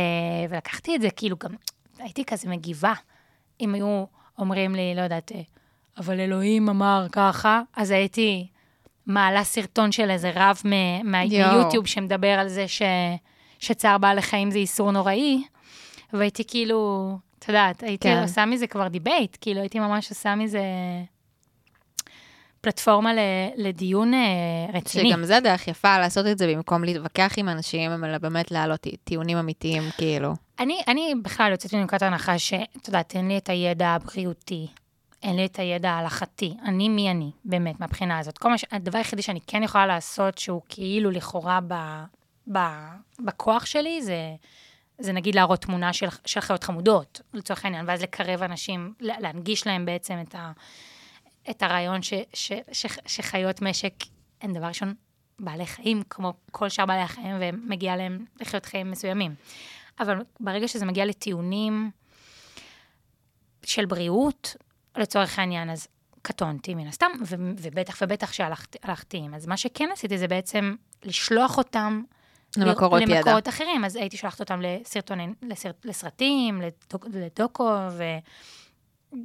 [0.50, 1.50] ולקחתי את זה, כאילו, גם
[1.98, 2.92] הייתי כזה מגיבה.
[3.60, 4.04] אם היו
[4.38, 5.32] אומרים לי, לא יודעת,
[5.98, 8.46] אבל אלוהים אמר ככה, אז הייתי
[9.06, 10.62] מעלה סרטון של איזה רב
[11.04, 12.82] מיוטיוב שמדבר על זה ש,
[13.58, 15.42] שצער בעלי חיים זה איסור נוראי,
[16.12, 18.22] והייתי כאילו, את יודעת, הייתי כן.
[18.22, 20.62] עושה מזה כבר debate, כאילו הייתי ממש עושה מזה
[22.60, 23.12] פלטפורמה
[23.56, 24.20] לדיון אה,
[24.72, 25.10] רציני.
[25.10, 29.38] שגם זה דרך יפה לעשות את זה במקום להתווכח עם אנשים, אלא באמת להעלות טיעונים
[29.38, 30.32] אמיתיים, כאילו.
[30.60, 34.66] אני, אני בכלל יוצאת מנקודת ההנחה שאת יודעת, אין לי את הידע הבריאותי,
[35.22, 36.54] אין לי את הידע ההלכתי.
[36.64, 38.38] אני מי אני, באמת, מהבחינה הזאת.
[38.38, 38.64] כל מה ש...
[38.72, 41.74] הדבר היחידי שאני כן יכולה לעשות, שהוא כאילו לכאורה ב...
[42.52, 42.94] ב-
[43.24, 44.34] בכוח שלי, זה,
[44.98, 49.66] זה נגיד להראות תמונה של, של חיות חמודות, לצורך העניין, ואז לקרב אנשים, לה- להנגיש
[49.66, 50.52] להם בעצם את, ה,
[51.50, 53.94] את הרעיון ש, ש, ש, שחיות משק
[54.40, 54.94] הן דבר ראשון
[55.38, 59.34] בעלי חיים, כמו כל שאר בעלי החיים, ומגיע להם לחיות חיים מסוימים.
[60.00, 61.90] אבל ברגע שזה מגיע לטיעונים
[63.62, 64.56] של בריאות,
[64.96, 65.88] לצורך העניין, אז
[66.22, 69.34] קטונתי מן הסתם, ו- ובטח ובטח שהלכתי עם.
[69.34, 72.02] אז מה שכן עשיתי זה בעצם לשלוח אותם
[72.56, 73.16] למקורות ידע.
[73.16, 77.70] למקורות אחרים, אז הייתי שולחת אותם לסרטוני, לסרט, לסרטים, לדוק, לדוקו,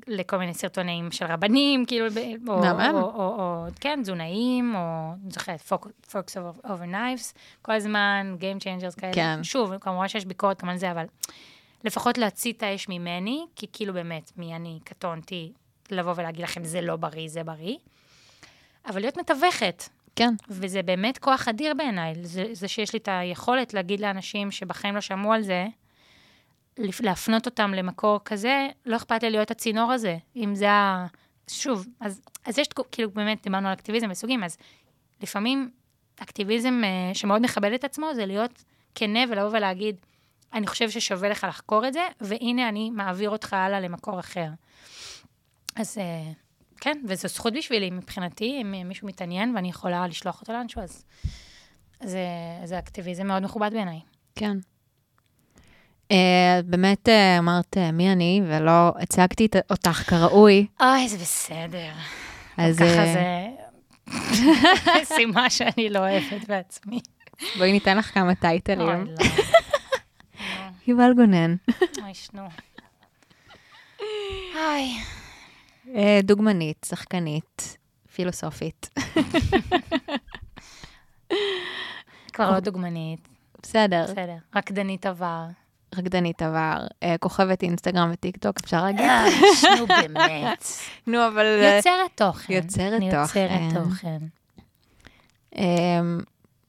[0.08, 2.06] ולכל מיני סרטונים של רבנים, כאילו,
[2.48, 2.62] או.
[2.96, 5.72] או, או, או, כן, תזונאים, או, אני זוכרת,
[6.12, 9.14] over, over Knives, כל הזמן, Game Changers כאלה.
[9.14, 9.44] כן.
[9.44, 11.06] שוב, כמובן שיש ביקורת גם על זה, אבל
[11.84, 15.52] לפחות להוציא את האש ממני, כי כאילו באמת, מי אני קטונתי,
[15.92, 17.78] לבוא ולהגיד לכם, זה לא בריא, זה בריא.
[18.88, 19.84] אבל להיות מתווכת,
[20.16, 24.96] כן, וזה באמת כוח אדיר בעיניי, זה, זה שיש לי את היכולת להגיד לאנשים שבחיים
[24.96, 25.68] לא שמעו על זה,
[26.78, 31.06] להפנות אותם למקור כזה, לא אכפת לי להיות הצינור הזה, אם זה ה...
[31.48, 34.58] שוב, אז, אז יש, כאילו, באמת, דיברנו על אקטיביזם וסוגים, אז
[35.22, 35.70] לפעמים
[36.18, 38.64] אקטיביזם אה, שמאוד מכבד את עצמו, זה להיות
[38.96, 39.96] כנה ולבוא ולהגיד,
[40.54, 44.48] אני חושב ששווה לך לחקור את זה, והנה אני מעביר אותך הלאה למקור אחר.
[45.76, 46.32] אז אה,
[46.82, 51.04] כן, וזו זכות בשבילי, מבחינתי, אם מישהו מתעניין ואני יכולה לשלוח אותו לאנשהו, אז
[52.04, 52.28] זה,
[52.64, 54.00] זה אקטיביזם מאוד מכובד בעיניי.
[54.36, 54.58] כן.
[56.14, 56.16] Uh,
[56.66, 61.92] באמת uh, אמרת uh, מי אני, ולא הצגתי אותך כראוי, אוי, זה בסדר.
[62.58, 63.48] אז ככה אה,
[64.34, 64.46] זה
[65.02, 67.00] משימה שאני לא אוהבת בעצמי.
[67.58, 69.06] בואי ניתן לך כמה טייטלים.
[69.06, 69.26] לא.
[70.88, 71.56] יובל גונן,
[72.02, 72.48] אוי, שנו.
[75.96, 77.78] אה, דוגמנית, שחקנית,
[78.16, 78.90] פילוסופית.
[82.34, 83.28] כבר לא דוגמנית,
[83.62, 84.38] בסדר, בסדר.
[84.56, 85.46] רקדנית עבר.
[85.98, 89.02] רקדנית עבר, אה, כוכבת אינסטגרם וטיק טוק, אפשר להגיד?
[89.02, 89.26] אה,
[89.62, 90.68] שנו, באמת.
[91.08, 91.46] נו, אבל...
[91.46, 92.54] אה, יוצרת תוכן.
[92.54, 93.84] יוצרת אני יוצרת תוכן.
[93.84, 94.18] תוכן.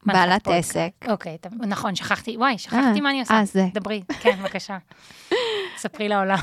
[0.04, 0.48] מה, בעלת?
[0.48, 0.90] עסק.
[1.08, 3.34] אוקיי, נכון, שכחתי, וואי, שכחתי מה אני עושה.
[3.34, 3.66] אה, זה.
[3.74, 4.78] דברי, כן, בבקשה.
[5.78, 6.38] ספרי לעולם.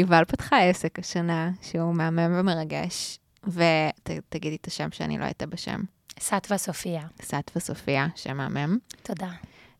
[0.00, 5.80] יובל פתחה עסק השנה, שהוא מהמם ומרגש, ותגידי את השם שאני לא הייתה בשם.
[6.20, 8.78] סטווה סופיה, סטווה סופיה, שם מהמם.
[9.02, 9.30] תודה.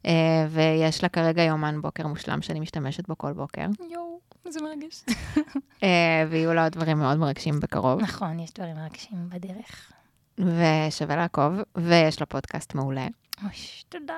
[0.06, 3.66] אה, ויש לה כרגע יומן בוקר מושלם שאני משתמשת בו כל בוקר.
[3.90, 5.04] יואו, זה מרגש.
[5.82, 9.92] אה, ויהיו לה עוד דברים מאוד מרגשים בקרוב, נכון, יש דברים מרגשים בדרך.
[10.38, 11.52] ושווה לעקוב.
[11.76, 13.06] ויש לה פודקאסט מעולה,
[13.42, 13.50] אוי,
[13.88, 14.14] תודה.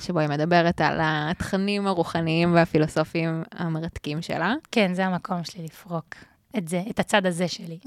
[0.00, 4.54] שבו היא מדברת על התכנים הרוחניים והפילוסופיים המרתקים שלה.
[4.70, 6.14] כן, זה המקום שלי לפרוק
[6.58, 7.78] את זה, את הצד הזה שלי.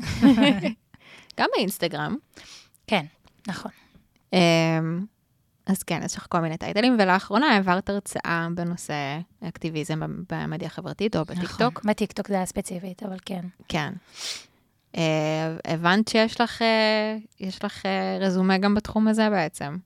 [1.39, 2.15] גם באינסטגרם.
[2.87, 3.05] כן,
[3.47, 3.71] נכון.
[5.65, 9.99] אז כן, יש לך כל מיני טייטלים, ולאחרונה העברת הרצאה בנושא אקטיביזם
[10.29, 11.77] במדיה החברתית או בטיקטוק.
[11.79, 11.91] נכון.
[11.91, 13.45] בטיקטוק זה היה ספציפית, אבל כן.
[13.67, 13.93] כן.
[14.97, 19.77] אה, הבנת שיש לך, אה, יש לך אה, רזומה גם בתחום הזה בעצם.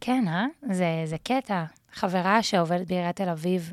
[0.00, 0.46] כן, אה?
[0.72, 1.64] זה, זה קטע.
[1.92, 3.72] חברה שעובדת בעיריית תל אביב,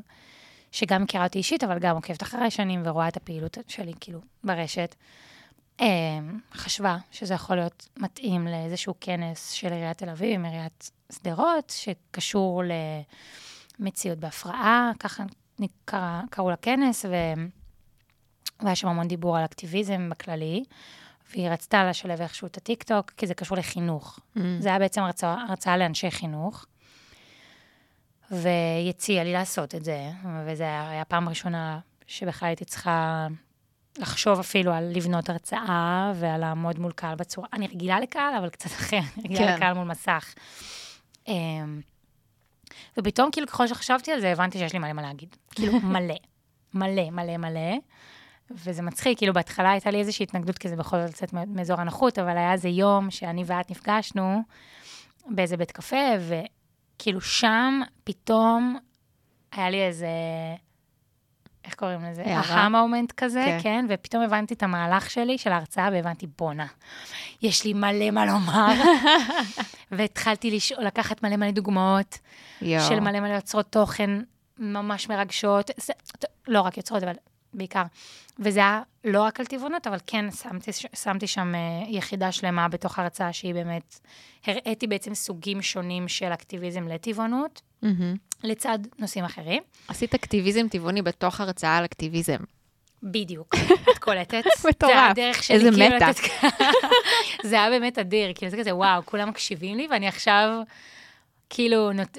[0.71, 4.95] שגם מכירה אותי אישית, אבל גם עוקבת אחרי שנים ורואה את הפעילות שלי, כאילו, ברשת,
[6.53, 12.63] חשבה שזה יכול להיות מתאים לאיזשהו כנס של עיריית תל אביב עם עיריית שדרות, שקשור
[13.80, 15.23] למציאות בהפרעה, ככה
[15.60, 17.15] נקרא, קראו לכנס, ו...
[18.60, 20.63] והיה שם המון דיבור על אקטיביזם בכללי,
[21.32, 24.19] והיא רצתה לשלב איכשהו את הטיקטוק, כי זה קשור לחינוך.
[24.19, 24.39] Mm.
[24.60, 26.65] זה היה בעצם הרצאה, הרצאה לאנשי חינוך,
[28.32, 30.10] והיא הציעה לי לעשות את זה,
[30.45, 33.28] וזה היה, היה פעם ראשונה שבכלל הייתי צריכה
[33.97, 38.69] לחשוב אפילו על לבנות הרצאה ועל לעמוד מול קהל בצורה, אני רגילה לקהל, אבל קצת
[38.69, 39.56] אחר, אני רגילה כן.
[39.56, 40.34] לקהל מול מסך.
[41.27, 41.81] אמ,
[42.97, 45.35] ופתאום, כאילו, ככל שחשבתי על זה, הבנתי שיש לי מלא מה להגיד.
[45.51, 46.15] כאילו, מלא.
[46.73, 47.77] מלא, מלא, מלא.
[48.51, 52.38] וזה מצחיק, כאילו, בהתחלה הייתה לי איזושהי התנגדות כזה בכל זאת לצאת מאזור הנוחות, אבל
[52.38, 54.41] היה איזה יום שאני ואת נפגשנו
[55.27, 58.77] באיזה בית קפה, וכאילו שם פתאום
[59.51, 60.07] היה לי איזה,
[61.65, 62.39] איך קוראים לזה?
[62.39, 63.60] אחא מומנט כזה, כן.
[63.63, 63.86] כן.
[63.89, 66.65] ופתאום הבנתי את המהלך שלי, של ההרצאה, והבנתי, בואנה,
[67.41, 68.73] יש לי מלא מה לומר.
[69.91, 72.19] והתחלתי לשאול, לקחת מלא מלא דוגמאות.
[72.62, 72.88] יואו.
[72.89, 74.10] של מלא מלא יוצרות תוכן
[74.60, 75.93] ממש מרגשות, זה,
[76.47, 77.13] לא רק יוצרות, אבל
[77.54, 77.84] בעיקר.
[78.39, 82.99] וזה היה לא רק על טבעונות, אבל כן שמתי, שמתי שם אה, יחידה שלמה בתוך
[82.99, 83.99] הרצאה שהיא באמת,
[84.45, 88.15] הראיתי בעצם סוגים שונים של אקטיביזם לטבעונות, מהמם.
[88.43, 89.63] לצד נושאים אחרים.
[89.88, 92.38] עשית אקטיביזם טבעוני בתוך הרצאה על אקטיביזם.
[93.04, 93.56] בדיוק,
[93.91, 94.43] את קולטת.
[94.69, 94.93] מטורף.
[94.93, 96.10] זה הדרך שלי, איזה כאילו, מטה.
[96.10, 96.56] לתת-
[97.50, 100.50] זה היה באמת אדיר, כאילו זה כזה, וואו, כולם מקשיבים לי, ואני עכשיו
[101.50, 102.17] כאילו, נות...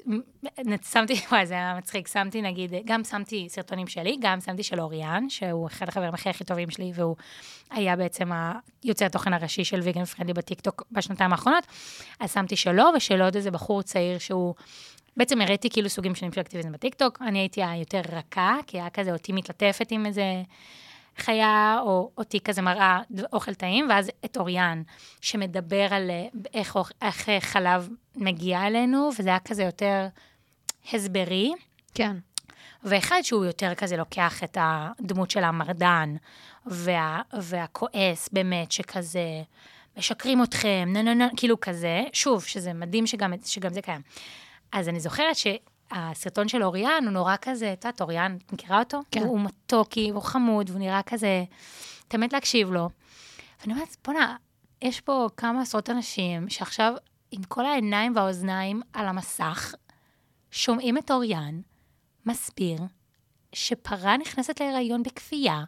[0.90, 5.28] שמתי, וואי, זה היה מצחיק, שמתי נגיד, גם שמתי סרטונים שלי, גם שמתי של אוריאן,
[5.28, 7.16] שהוא אחד החברים הכי הכי טובים שלי, והוא
[7.70, 8.30] היה בעצם
[8.84, 11.66] היוצר התוכן הראשי של ויגן פרנדלי בטיקטוק בשנתיים האחרונות,
[12.20, 14.54] אז שמתי שלו ושל עוד איזה בחור צעיר שהוא...
[15.16, 19.12] בעצם הראיתי כאילו סוגים שונים של אקטיביזם בטיקטוק, אני הייתי היותר רכה, כי היה כזה
[19.12, 20.42] אותי מתלטפת עם איזה
[21.16, 23.00] חיה, או אותי כזה מראה
[23.32, 24.82] אוכל טעים, ואז את אוריאן,
[25.20, 30.06] שמדבר על אה, איך, איך חלב מגיע אלינו, וזה היה כזה יותר
[30.92, 31.52] הסברי.
[31.94, 32.16] כן.
[32.84, 36.16] ואחד שהוא יותר כזה לוקח את הדמות של המרדן,
[36.66, 39.42] וה, והכועס באמת, שכזה,
[39.96, 44.00] משקרים אתכם, נה נה נה, כאילו כזה, שוב, שזה מדהים שגם, שגם זה קיים.
[44.72, 49.00] אז אני זוכרת שהסרטון של אוריאן הוא נורא כזה, את יודעת, אוריאן, את מכירה אותו?
[49.10, 49.20] כן.
[49.20, 51.44] הוא מתוקי, הוא חמוד, והוא נראה כזה,
[52.08, 52.88] תמת להקשיב לו.
[53.60, 54.36] ואני אומרת, בוא'נה,
[54.82, 56.94] יש פה כמה עשרות אנשים שעכשיו,
[57.30, 59.74] עם כל העיניים והאוזניים על המסך,
[60.50, 61.60] שומעים את אוריאן
[62.26, 62.78] מסביר
[63.52, 65.64] שפרה נכנסת להיריון בכפייה,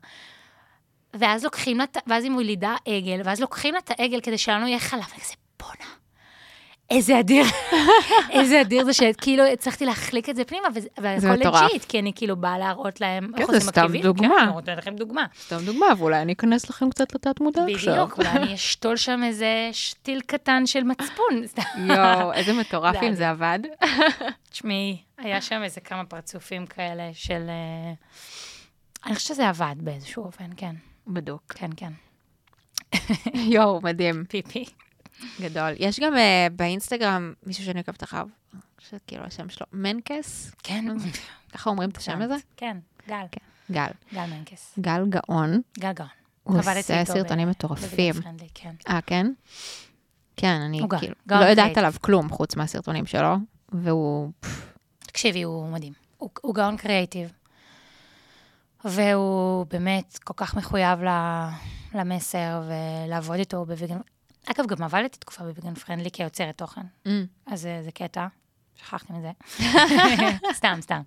[1.14, 4.78] ואז לוקחים לה, ואז היא מולידה עגל, ואז לוקחים לה את העגל כדי שלנו יהיה
[4.78, 5.47] חלב, ואני כזה, בואנה.
[6.90, 7.44] איזה אדיר,
[8.30, 12.58] איזה אדיר זה שכאילו הצלחתי להחליק את זה פנימה, והכל לג'יט, כי אני כאילו באה
[12.58, 14.28] להראות להם כן, זה סתם דוגמה.
[14.28, 15.26] כן, אני נותנת לכם דוגמה.
[15.40, 17.94] סתם דוגמה, ואולי אני אכנס לכם קצת לתת מודע עכשיו.
[17.94, 21.42] בדיוק, אולי אני אשתול שם איזה שתיל קטן של מצפון.
[21.88, 23.58] יואו, איזה מטורף אם זה עבד.
[24.50, 27.42] תשמעי, היה שם איזה כמה פרצופים כאלה של...
[27.48, 27.92] אה,
[29.06, 30.74] אני חושבת שזה עבד באיזשהו אופן, כן.
[31.06, 31.42] בדוק.
[31.54, 31.92] כן, כן.
[33.34, 34.24] יואו, מדהים.
[34.28, 34.64] פיפי.
[35.40, 35.70] גדול.
[35.78, 40.52] יש גם uh, באינסטגרם מישהו שאני עוקבת אחריו, אני חושבת כאילו השם שלו, מנקס?
[40.62, 40.84] כן.
[41.52, 42.34] ככה אומרים את השם הזה?
[42.56, 42.76] כן,
[43.08, 43.24] גל.
[43.30, 43.40] כן,
[43.72, 43.90] גל.
[44.14, 44.74] גל מנקס.
[44.80, 45.60] גל גאון.
[45.78, 46.08] גל גאון.
[46.42, 48.14] הוא עושה סרטונים מטורפים.
[48.54, 48.74] כן.
[48.88, 49.26] אה, כן?
[50.36, 50.80] כן, אני.
[50.98, 51.78] כאילו לא יודעת.
[51.78, 53.36] עליו כלום חוץ מהסרטונים שלו,
[53.72, 54.30] והוא...
[54.98, 55.92] תקשיבי, הוא מדהים.
[56.16, 57.32] הוא, גאון קריאייטיב.
[58.84, 60.98] והוא באמת כל כך מחויב
[61.94, 63.66] למסר ולעבוד איתו.
[64.50, 66.80] אגב, גם עבדתי תקופה בוויגן פרנדלי כיוצרת תוכן.
[67.06, 67.10] Mm.
[67.46, 68.26] אז זה, זה קטע,
[68.76, 69.30] שכחתי מזה.
[70.58, 71.00] סתם, סתם.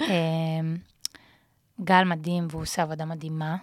[0.00, 0.76] אמ,
[1.80, 3.56] גל מדהים, והוא עושה עבודה מדהימה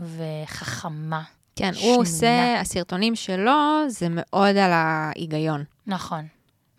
[0.00, 1.22] וחכמה.
[1.56, 1.94] כן, שנונה.
[1.94, 3.52] הוא עושה, הסרטונים שלו
[3.88, 5.64] זה מאוד על ההיגיון.
[5.86, 6.26] נכון,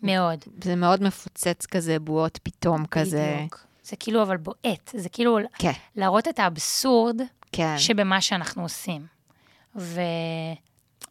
[0.02, 0.39] מאוד.
[0.63, 3.34] זה מאוד מפוצץ כזה, בועות פתאום כזה.
[3.38, 3.60] בדיוק.
[3.84, 7.76] זה כאילו אבל בועט, זה כאילו כן, להראות את האבסורד כן.
[7.78, 9.06] שבמה שאנחנו עושים.
[9.76, 10.02] ו...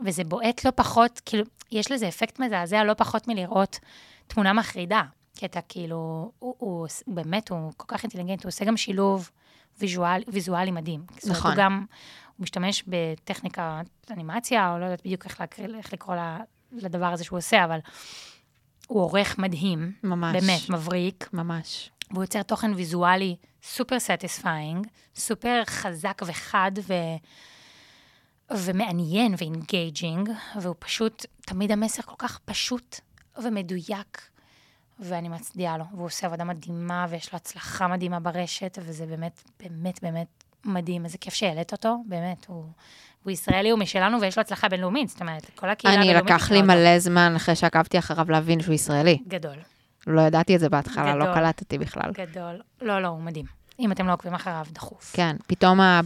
[0.00, 3.78] וזה בועט לא פחות, כאילו, יש לזה אפקט מזעזע לא פחות מלראות
[4.26, 5.02] תמונה מחרידה.
[5.36, 5.96] כי אתה כאילו,
[6.38, 9.30] הוא, הוא, הוא באמת, הוא כל כך אינטליגנט, הוא עושה גם שילוב
[9.78, 11.04] ויזואל, ויזואלי מדהים.
[11.14, 11.50] זאת אומרת, נכון.
[11.50, 11.84] הוא גם,
[12.36, 13.62] הוא משתמש בטכניקת
[14.10, 16.38] אנימציה, או לא יודעת בדיוק איך, להקריא, איך לקרוא לה,
[16.72, 17.78] לדבר הזה שהוא עושה, אבל
[18.86, 20.44] הוא עורך מדהים, ממש.
[20.44, 21.28] באמת מבריק.
[21.32, 21.90] ממש.
[22.10, 26.92] והוא יוצר תוכן ויזואלי סופר satisfying, סופר חזק וחד ו...
[28.58, 33.00] ומעניין ו engaging, והוא פשוט, תמיד המסר כל כך פשוט
[33.42, 34.28] ומדויק,
[34.98, 35.84] ואני מצדיעה לו.
[35.92, 41.04] והוא עושה עבודה מדהימה, ויש לו הצלחה מדהימה ברשת, וזה באמת, באמת, באמת מדהים.
[41.04, 42.64] איזה כיף שהעלית אותו, באמת, הוא...
[43.22, 46.34] הוא ישראלי, הוא משלנו, ויש לו הצלחה בינלאומית, זאת אומרת, כל הקהילה אני הבינלאומית...
[46.34, 46.62] לקח לי.
[46.62, 49.18] מלא זמן אחרי שעקבתי אחריו להבין שהוא ישראלי.
[49.28, 49.56] גדול,
[50.06, 51.34] לא ידעתי את זה בהתחלה, לא.
[51.34, 52.10] קלטתי בכלל.
[52.12, 52.60] גדול.
[52.80, 53.46] לא, לא, הוא מדהים.
[53.80, 55.12] אם אתם לא עוקבים אחריו, דחוף.
[55.16, 56.00] כן, פתאום ה...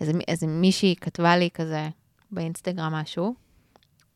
[0.00, 1.88] איזה, איזה מישהי כתבה לי כזה
[2.30, 3.34] באינסטגרם משהו,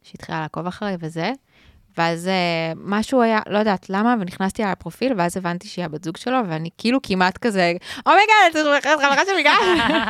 [0.02, 1.32] שהתחילה לעקוב אחריי וזה,
[1.98, 6.16] ואז אה, משהו היה, לא יודעת למה, ונכנסתי על הפרופיל, ואז הבנתי שהיא הבת זוג
[6.16, 7.72] שלו, ואני כאילו כמעט כזה,
[8.06, 9.60] oh my god, את חברה שלי גם.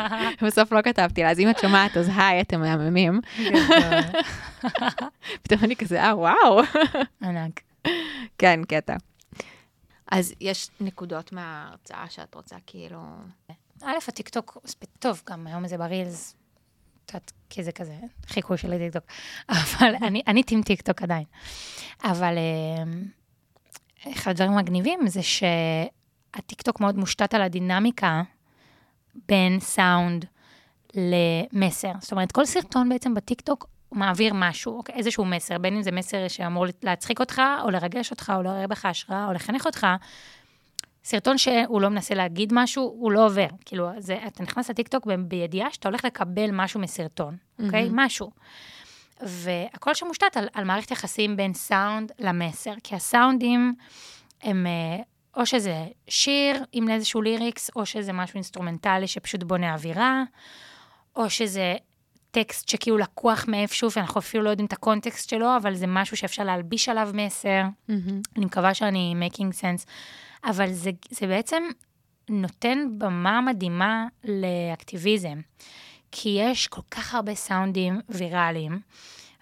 [0.46, 3.20] בסוף לא כתבתי לה, אז אם את שומעת, אז היי, אתם מהממים.
[5.42, 6.60] פתאום אני כזה, אה, וואו.
[7.22, 7.60] ענק.
[8.38, 8.96] כן, קטע.
[10.10, 13.00] אז יש נקודות מההרצאה שאת רוצה כאילו...
[13.84, 14.58] א', הטיקטוק,
[14.98, 16.36] טוב, גם היום זה ב reels,
[17.08, 17.94] יודעת, כי זה כזה
[18.26, 19.04] חיקוי של טיקטוק.
[19.48, 21.24] אבל אני, אני team טיקטוק עדיין.
[22.04, 28.22] אבל אה, אחד הדברים המגניבים זה שהטיקטוק מאוד מושתת על הדינמיקה
[29.28, 30.24] בין סאונד
[30.94, 31.92] למסר.
[32.00, 34.94] זאת אומרת, כל סרטון בעצם בטיקטוק מעביר משהו, אוקיי?
[34.94, 38.84] איזשהו מסר, בין אם זה מסר שאמור להצחיק אותך, או לרגש אותך, או לעורר בך
[38.84, 39.86] השראה, או לחנך אותך.
[41.04, 43.46] סרטון שהוא לא מנסה להגיד משהו, הוא לא עובר.
[43.64, 47.84] כאילו, זה, אתה נכנס לטיקטוק בידיעה שאתה הולך לקבל משהו מסרטון, אוקיי?
[47.84, 47.98] מהמם.
[48.00, 48.30] משהו.
[49.20, 53.74] והכל שמושתת על, על מערכת יחסים בין סאונד למסר, כי הסאונדים
[54.42, 55.02] הם אה,
[55.36, 60.22] או שזה שיר עם איזשהו lyrics, או שזה משהו אינסטרומנטלי שפשוט בונה אווירה,
[61.16, 61.76] או שזה
[62.30, 66.44] טקסט שכאילו לקוח מאיפשהו, ואנחנו אפילו לא יודעים את הקונטקסט שלו, אבל זה משהו שאפשר
[66.44, 67.62] להלביש עליו מסר.
[68.36, 69.86] אני מקווה שאני making sense,
[70.44, 71.62] אבל זה, זה בעצם
[72.28, 75.40] נותן במה מדהימה לאקטיביזם,
[76.12, 78.80] כי יש כל כך הרבה סאונדים ויראליים,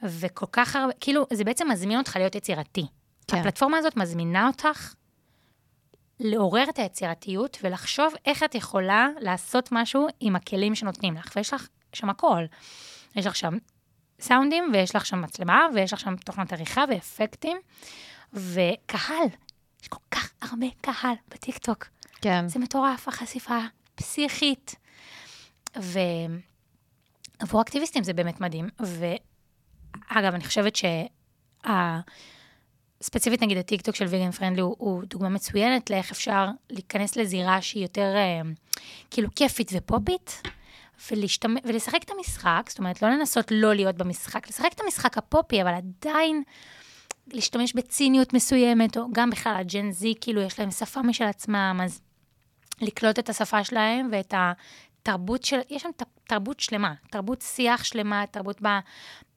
[0.02, 2.86] וכל כך הרבה, כאילו, זה בעצם מזמין אותך להיות יצירתי.
[3.28, 3.36] כן.
[3.36, 4.94] הפלטפורמה הזאת מזמינה אותך
[6.20, 11.68] לעורר את היצירתיות ולחשוב איך את יכולה לעשות משהו עם הכלים שנותנים לך, ויש לך
[11.92, 12.44] שם הכל.
[13.16, 13.54] יש לך שם
[14.20, 17.56] סאונדים, ויש לך שם מצלמה, ויש לך שם תוכנת עריכה ואפקטים,
[18.32, 19.26] וקהל.
[19.88, 21.86] יש כל כך הרבה קהל בטיקטוק.
[22.20, 22.48] כן.
[22.48, 23.58] זה מטורף, החשיפה
[23.94, 24.74] פסיכית.
[25.76, 28.68] ועבור אקטיביסטים זה באמת מדהים.
[28.80, 32.00] ואגב, אני חושבת שה...
[33.02, 37.82] ספציפית נגיד הטיקטוק של ויגן פרנדלי הוא, הוא דוגמה מצוינת לאיך אפשר להיכנס לזירה שהיא
[37.82, 38.40] יותר אה,
[39.10, 40.42] כאילו כיפית ופופית,
[41.10, 41.54] ולהשתמ...
[41.64, 45.74] ולשחק את המשחק, זאת אומרת, לא לנסות לא להיות במשחק, לשחק את המשחק הפופי, אבל
[45.74, 46.42] עדיין
[47.32, 52.00] להשתמש בציניות מסוימת, או גם בכלל הג'ן זי, כאילו יש להם שפה משל עצמם, אז
[52.80, 55.90] לקלוט את השפה שלהם ואת התרבות של, יש שם
[56.24, 58.68] תרבות שלמה, תרבות שיח שלמה, תרבות ב,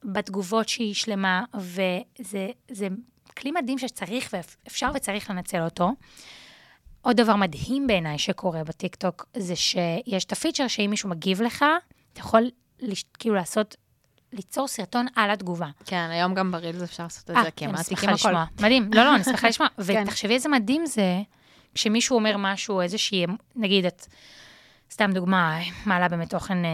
[0.03, 2.87] בתגובות שהיא שלמה, וזה זה
[3.37, 5.91] כלי מדהים שצריך ואפשר וצריך לנצל אותו.
[7.01, 11.65] עוד דבר מדהים בעיניי שקורה בטיקטוק, זה שיש את הפיצ'ר שאם מישהו מגיב לך,
[12.13, 12.51] אתה יכול
[13.19, 13.75] כאילו לעשות,
[14.33, 15.67] ליצור סרטון על התגובה.
[15.85, 18.13] כן, היום גם ברילס אפשר לעשות את אה, זה, כי הם מעתיקים הכל.
[18.13, 18.45] לשמוע.
[18.61, 19.69] מדהים, לא, לא, אני שמחה לשמוע.
[19.87, 20.03] כן.
[20.05, 21.21] ותחשבי איזה מדהים זה,
[21.75, 23.25] כשמישהו אומר משהו, איזושהי,
[23.55, 24.05] נגיד, את,
[24.91, 26.69] סתם דוגמה, מעלה באמת תוכן, אה,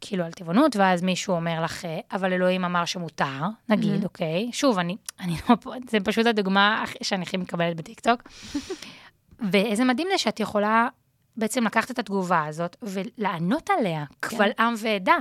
[0.00, 4.50] כאילו, על טבעונות, ואז מישהו אומר לך, אה, אבל אלוהים אמר שמותר, נגיד, אוקיי?
[4.52, 8.22] שוב, אני, אני לא, פה- זה פשוט הדוגמה שאני הכי מקבלת בטיקטוק.
[9.52, 10.88] ואיזה מדהים זה שאת יכולה
[11.36, 15.16] בעצם לקחת את התגובה הזאת ולענות עליה, קבל עם ועדה.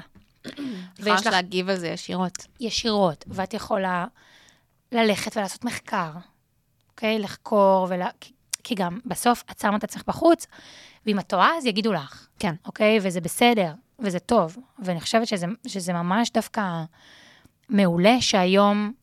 [1.00, 2.48] ויש לך להגיב על זה ישירות.
[2.60, 4.06] ישירות, ואת יכולה
[4.92, 6.12] ללכת ולעשות מחקר,
[6.92, 7.20] אוקיי?
[7.20, 7.88] לחקור.
[8.20, 8.34] כי-
[8.64, 10.48] כי גם בסוף את שמה את עצמך בחוץ,
[11.06, 12.56] ואם את טועה, אז יגידו לך, כן.
[12.66, 13.00] אוקיי?
[13.02, 14.58] וזה בסדר, וזה טוב.
[14.80, 16.62] ואני חושבת שזה, שזה ממש דווקא
[17.70, 18.94] מעולה שהיום,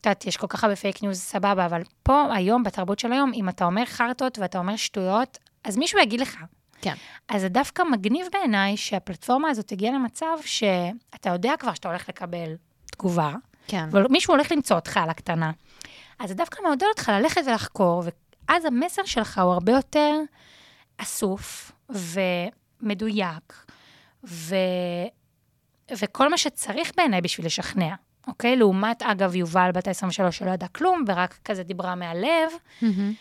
[0.00, 3.32] את יודעת, יש כל כך הרבה fake news, סבבה, אבל פה, היום, בתרבות של היום,
[3.34, 6.36] אם אתה אומר חרטות ואתה אומר שטויות, אז מישהו יגיד לך.
[6.82, 6.94] כן.
[7.28, 12.54] אז זה דווקא מגניב בעיניי שהפלטפורמה הזאת הגיעה למצב שאתה יודע כבר שאתה הולך לקבל
[12.86, 13.34] תגובה,
[13.66, 13.88] כן.
[13.92, 15.50] ומישהו הולך למצוא אותך על הקטנה.
[16.18, 18.02] אז זה דווקא מעודד אותך ללכת ולחקור,
[18.48, 20.20] ואז המסר שלך הוא הרבה יותר
[20.98, 21.72] אסוף
[22.82, 23.66] ומדויק,
[24.24, 24.56] ו...
[25.98, 27.94] וכל מה שצריך בעיניי בשביל לשכנע,
[28.26, 28.56] אוקיי?
[28.56, 32.50] לעומת, אגב, יובל בת ה-23 שלא ידעה כלום, ורק כזה דיברה מהלב,
[32.82, 33.12] מהמם.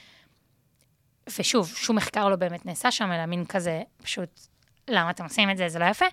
[1.39, 4.39] ושוב, שום מחקר לא באמת נעשה שם, אלא מין כזה, פשוט,
[4.87, 6.05] למה אתם עושים את זה, זה לא יפה.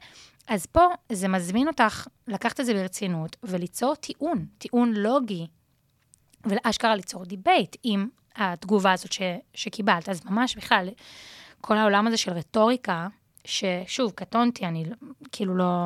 [0.49, 5.47] אז פה זה מזמין אותך לקחת את זה ברצינות וליצור טיעון, טיעון לוגי,
[6.45, 9.21] ואשכרה ליצור דיבייט עם התגובה הזאת ש,
[9.55, 10.09] שקיבלת.
[10.09, 10.89] אז ממש בכלל,
[11.61, 13.09] כל העולם הזה של רטוריקה,
[13.45, 14.97] ששוב, קטונתי, אני לא-
[15.33, 15.85] כאילו לא,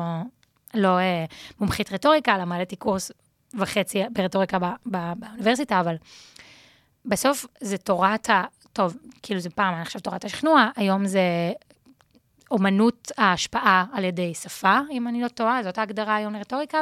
[0.73, 1.25] לא אה,
[1.59, 3.11] מומחית רטוריקה, למדתי קורס
[3.59, 5.95] וחצי ברטוריקה ב, ב, באוניברסיטה, אבל
[7.05, 8.29] בסוף זה תורת.
[8.73, 11.21] טוב, כאילו זה פעם, אני חושבת תורת השכנוע, היום זה
[12.51, 16.81] אומנות ההשפעה על ידי שפה, אם אני לא טועה, זאת ההגדרה היום לרטוריקה,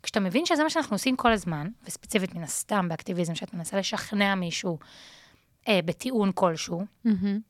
[0.00, 4.34] וכשאתה מבין שזה מה שאנחנו עושים כל הזמן, וספציפית מן הסתם באקטיביזם, שאת מנסה לשכנע
[4.34, 4.78] מישהו
[5.68, 7.40] אה, בטיעון כלשהו, מהמם.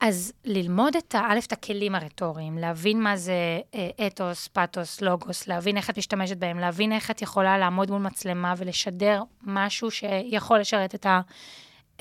[0.00, 5.76] אז ללמוד את, א', את הכלים הרטוריים, להבין מה זה אה, אתוס, פתוס, לוגוס, להבין
[5.76, 10.94] איך את משתמשת בהם, להבין איך את יכולה לעמוד מול מצלמה ולשדר משהו שיכול לשרת
[10.94, 11.20] את, ה,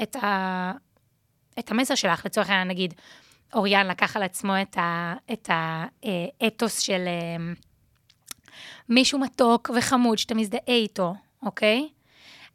[0.03, 0.71] את, ה,
[1.59, 2.25] את המסר שלך.
[2.25, 2.93] לצורך העניין, נגיד,
[3.53, 5.49] אוריאן לקח על עצמו את, ה, את
[6.41, 7.53] האתוס של אה,
[8.89, 11.89] מישהו מתוק וחמוד שאתה מזדהה איתו, אוקיי?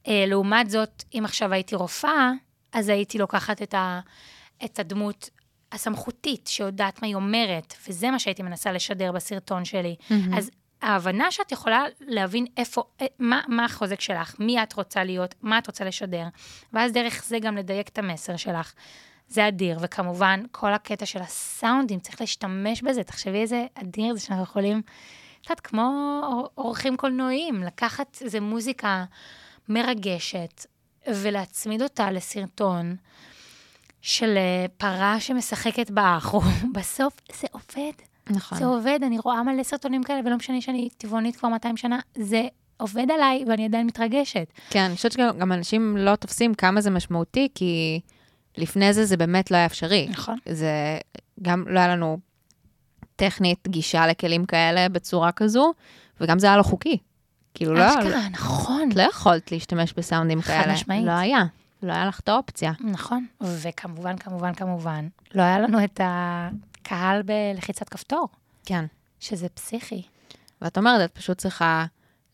[0.09, 2.31] אה, לעומת זאת, אם עכשיו הייתי רופאה,
[2.73, 4.01] אז הייתי לוקחת את, ה,
[4.65, 5.31] את הדמות
[5.73, 9.97] הסמכותית, שיודעת מה היא אומרת, וזה מה שהייתי מנסה לשדר בסרטון שלי.
[10.11, 10.35] מהמם.
[10.35, 10.51] אז
[10.83, 15.59] ההבנה שאת יכולה להבין איפה, אה, מה, מה החוזק שלך, מי את רוצה להיות, מה
[15.59, 16.25] את רוצה לשדר,
[16.73, 18.73] ואז דרך זה גם לדייק את המסר שלך.
[19.29, 24.45] זה אדיר, וכמובן, כל הקטע של הסאונדים, צריך להשתמש בזה, תחשבי איזה אדיר זה שאנחנו
[24.45, 24.83] יכולים,
[25.41, 29.05] את יודעת, כמו אור- אורחים קולנועיים, לקחת איזה מוזיקה
[29.69, 30.67] מרגשת
[31.07, 32.97] ולהצמיד אותה לסרטון
[34.03, 36.41] של אה, פרה שמשחקת באחו.
[36.75, 37.93] בסוף זה עובד.
[38.31, 38.59] נכון.
[38.59, 42.43] זה עובד, אני רואה מלא סרטונים כאלה, ולא משנה שאני טבעונית כבר 200 שנה, זה
[42.77, 44.53] עובד עליי ואני עדיין מתרגשת.
[44.71, 48.01] כן, אני חושבת שגם גם אנשים לא תופסים כמה זה משמעותי, כי
[48.57, 50.09] לפני זה זה באמת לא היה אפשרי.
[50.11, 50.39] נכון.
[50.49, 50.99] זה
[51.43, 52.19] גם לא היה לנו
[53.17, 55.73] טכנית גישה לכלים כאלה בצורה כזו,
[56.21, 56.99] וגם זה היה לא חוקי.
[57.55, 58.89] כאילו, לא, אשכרה, נכון.
[58.91, 60.73] את לא יכולת להשתמש בסאונדים חד כאלה.
[60.73, 61.07] משמעית.
[61.07, 61.45] לא היה.
[61.83, 62.73] לא היה לך את האופציה.
[62.81, 66.01] נכון, וכמובן, כמובן, כמובן, לא היה לנו את
[66.87, 68.29] הקהל בלחיצת כפתור,
[68.67, 68.85] כן.
[69.21, 70.03] שזה פסיכי.
[70.63, 71.87] ואת אומרת, את פשוט צריכה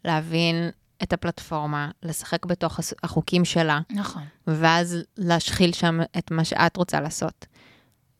[0.05, 0.71] להבין
[1.03, 4.23] את הפלטפורמה, לשחק בתוך החוקים שלה, נכון.
[4.47, 7.47] ואז להשחיל שם את מה שאת רוצה לעשות.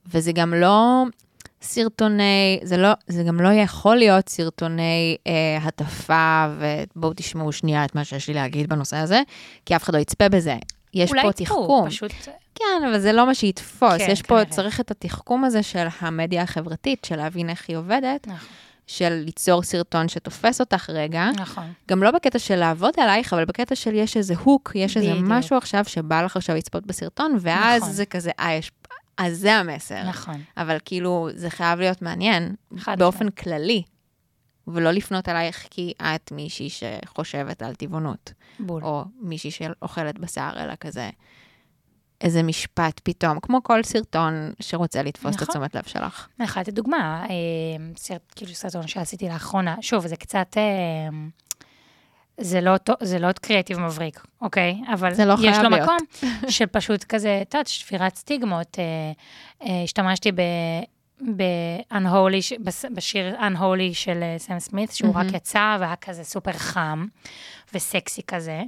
[0.05, 1.03] וזה גם לא
[1.61, 7.95] סרטוני, זה, לא, זה גם לא יכול להיות סרטוני אה, הטפה, ובואו תשמעו שנייה את
[7.95, 9.21] מה שיש לי להגיד בנושא הזה,
[9.65, 10.57] כי אף אחד לא יצפה בזה.
[10.93, 11.89] יש אולי פה תחכום.
[11.89, 12.11] פשוט...
[12.55, 13.97] כן, אבל זה לא מה שיתפוס.
[13.97, 14.45] כן, יש פה, כנראה.
[14.45, 18.47] צריך את התחכום הזה של המדיה החברתית, של להבין איך היא עובדת, נכון,
[18.87, 21.29] של ליצור סרטון שתופס אותך רגע.
[21.35, 21.73] נכון.
[21.89, 25.25] גם לא בקטע של לעבוד עלייך, אבל בקטע של יש איזה הוק, יש איזה בדיוק.
[25.29, 27.93] משהו עכשיו שבא לך עכשיו לצפות בסרטון, ואז נכון.
[27.93, 28.71] זה כזה, אה, יש...
[29.17, 30.03] אז זה המסר.
[30.09, 30.41] נכון.
[30.57, 32.55] אבל כאילו, זה חייב להיות מעניין,
[32.97, 33.83] באופן כללי,
[34.67, 38.83] ולא לפנות אלייך כי את מישהי שחושבת על טבעונות, בול.
[38.83, 41.09] או מישהי שאוכלת בשר, אלא כזה
[42.21, 45.47] איזה משפט פתאום, כמו כל סרטון שרוצה לתפוס את נכון.
[45.47, 46.27] התשומת לב שלך.
[46.39, 47.35] אני יכולה לתת דוגמה, אה,
[47.97, 51.09] סרט, כאילו סרטון שעשיתי לאחרונה, שוב, זה קצת, אה,
[52.37, 54.81] זה לא, זה לא קריאטיב מבריק, אוקיי?
[54.93, 55.83] אבל זה לא יש לו להיות.
[55.83, 58.79] מקום של פשוט כזה, את יודעת, שבירת סטיגמות.
[58.79, 59.11] אה,
[59.67, 60.41] אה, השתמשתי ב...
[61.21, 62.59] ב-Unholy,
[62.95, 67.05] בשיר Unholy של אה, סם סמית, שהוא רק יצא והיה כזה סופר חם
[67.73, 68.63] וסקסי כזה.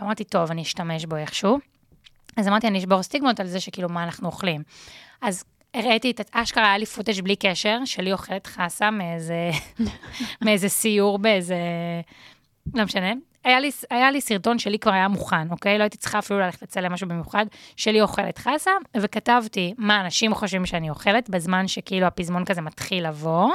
[0.00, 1.58] ואמרתי, טוב, אני אשתמש בו איכשהו.
[2.36, 4.62] אז אמרתי, אני אשבור סטיגמות על זה שכאילו, מה אנחנו אוכלים.
[5.22, 5.44] אז
[5.74, 9.50] הראיתי את, אשכרה היה לי פוטאג' בלי קשר, שלי אוכלת חסה מאיזה,
[10.44, 11.56] מאיזה סיור באיזה,
[12.74, 13.12] לא משנה.
[13.44, 15.78] היה לי, היה לי סרטון שלי כבר היה מוכן, אוקיי?
[15.78, 20.66] לא הייתי צריכה אפילו ללכת לצלם משהו במיוחד, שלי אוכלת חסה, וכתבתי מה אנשים חושבים
[20.66, 23.50] שאני אוכלת, בזמן שכאילו הפזמון כזה מתחיל לבוא.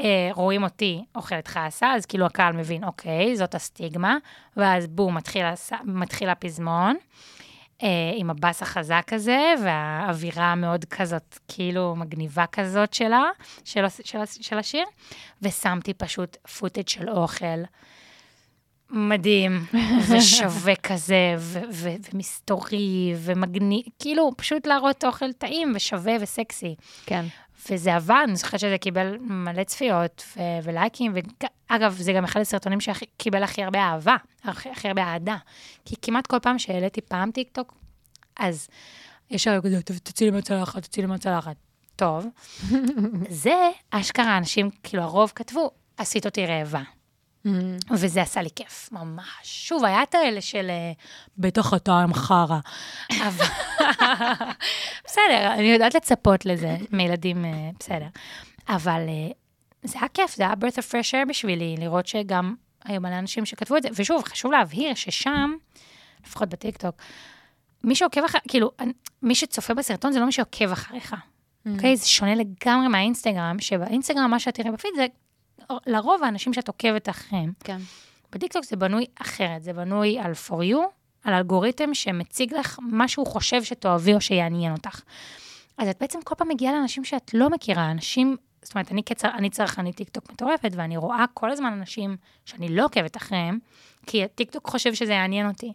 [0.00, 4.16] אה, רואים אותי אוכלת חסה, אז כאילו הקהל מבין, אוקיי, זאת הסטיגמה,
[4.56, 5.42] ואז בום, מתחיל,
[5.84, 6.96] מתחיל הפזמון.
[7.82, 13.24] אה, עם הבאס החזק הזה, והאווירה המאוד כזאת, כאילו מגניבה כזאת שלה,
[13.64, 14.84] של, של, הס- של השיר,
[15.42, 17.44] ושמתי פשוט פוטאג' של אוכל
[18.90, 19.64] מדהים,
[20.10, 26.74] ושווה כזה, ו- ו- ומסתורי, ומגניב, כאילו, פשוט להראות אוכל טעים ושווה וסקסי.
[27.06, 27.24] כן.
[27.70, 31.14] וזה עבד, אני זוכרת שזה קיבל מלא צפיות ו- ולייקים,
[31.70, 35.36] ואגב, זה גם אחד הסרטונים שקיבל הכי הרבה אהבה, הכי, הכי הרבה אהדה.
[35.84, 37.74] כי כמעט כל פעם שהעליתי פעם טיקטוק,
[38.38, 38.68] אז
[39.30, 41.56] יש הרי כזה, "טוב, תוציא לי מהצלחת, תוציא לי מהצלחת.
[41.96, 42.26] טוב,
[43.28, 43.54] זה
[43.90, 46.82] אשכרה, אנשים, כאילו הרוב כתבו, עשית אותי רעבה.
[47.90, 49.24] וזה עשה לי כיף, ממש.
[49.42, 50.92] שוב, היה את האלה של אה,
[51.38, 52.58] בטח אתה עם חרא.
[53.10, 53.44] אבל...
[55.06, 58.06] בסדר, אני יודעת לצפות לזה מילדים, אה, בסדר.
[58.68, 59.30] אבל אה,
[59.82, 63.46] זה היה כיף, זה היה birth of fresh air בשבילי, לראות שגם היו מלא אנשים
[63.46, 63.88] שכתבו את זה.
[63.94, 65.54] ושוב, חשוב להבהיר ששם,
[66.26, 66.94] לפחות בטיקטוק,
[67.84, 68.70] מי שעוקב אחר, כאילו,
[69.22, 71.14] מי שצופה בסרטון זה לא מי שעוקב אחריך.
[71.72, 71.96] אוקיי?
[71.96, 75.06] זה שונה לגמרי מהאינסטגרם, שבאינסטגרם מה שאת תראה בפיד זה
[75.86, 77.52] לרוב האנשים שאת עוקבת אחריהם.
[77.64, 77.78] כן.
[78.32, 80.78] בטיקטוק זה בנוי אחרת, זה בנוי על for you,
[81.24, 85.00] על אלגוריתם שמציג לך מה שהוא חושב שתאהבי או שיעניין אותך.
[85.78, 89.28] אז את בעצם כל פעם מגיעה לאנשים שאת לא מכירה, אנשים, זאת אומרת, אני, כצ-,
[89.28, 93.58] אני צרכנית טיקטוק מטורפת, ואני רואה כל הזמן אנשים שאני לא עוקבת אחריהם,
[94.06, 95.72] כי הטיקטוק חושב שזה יעניין אותי.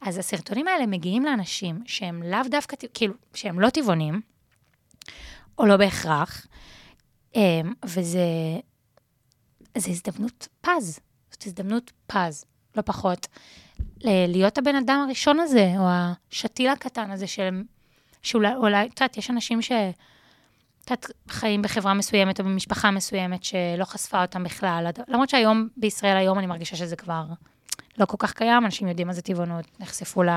[0.00, 4.20] אז הסרטונים האלה מגיעים לאנשים שהם לאו דווקא, כאילו, שהם לא טבעונים,
[5.58, 6.46] או לא בהכרח,
[7.34, 8.20] אמ, וזה
[9.78, 11.00] זה הזדמנות פז.
[11.30, 12.44] זאת הזדמנות פז,
[12.76, 13.26] לא פחות.
[14.04, 15.88] להיות הבן אדם הראשון הזה, או
[16.32, 17.62] השתיל הקטן הזה של...
[18.22, 19.72] שאולי, אולי, את יודעת, יש אנשים ש...
[20.84, 24.90] את יודעת, חיים בחברה מסוימת או במשפחה מסוימת שלא חשפה אותם בכלל.
[25.08, 27.24] למרות שהיום, בישראל היום, אני מרגישה שזה כבר
[27.98, 30.28] לא כל כך קיים, אנשים יודעים מה זה טבעונות, נחשפו ל...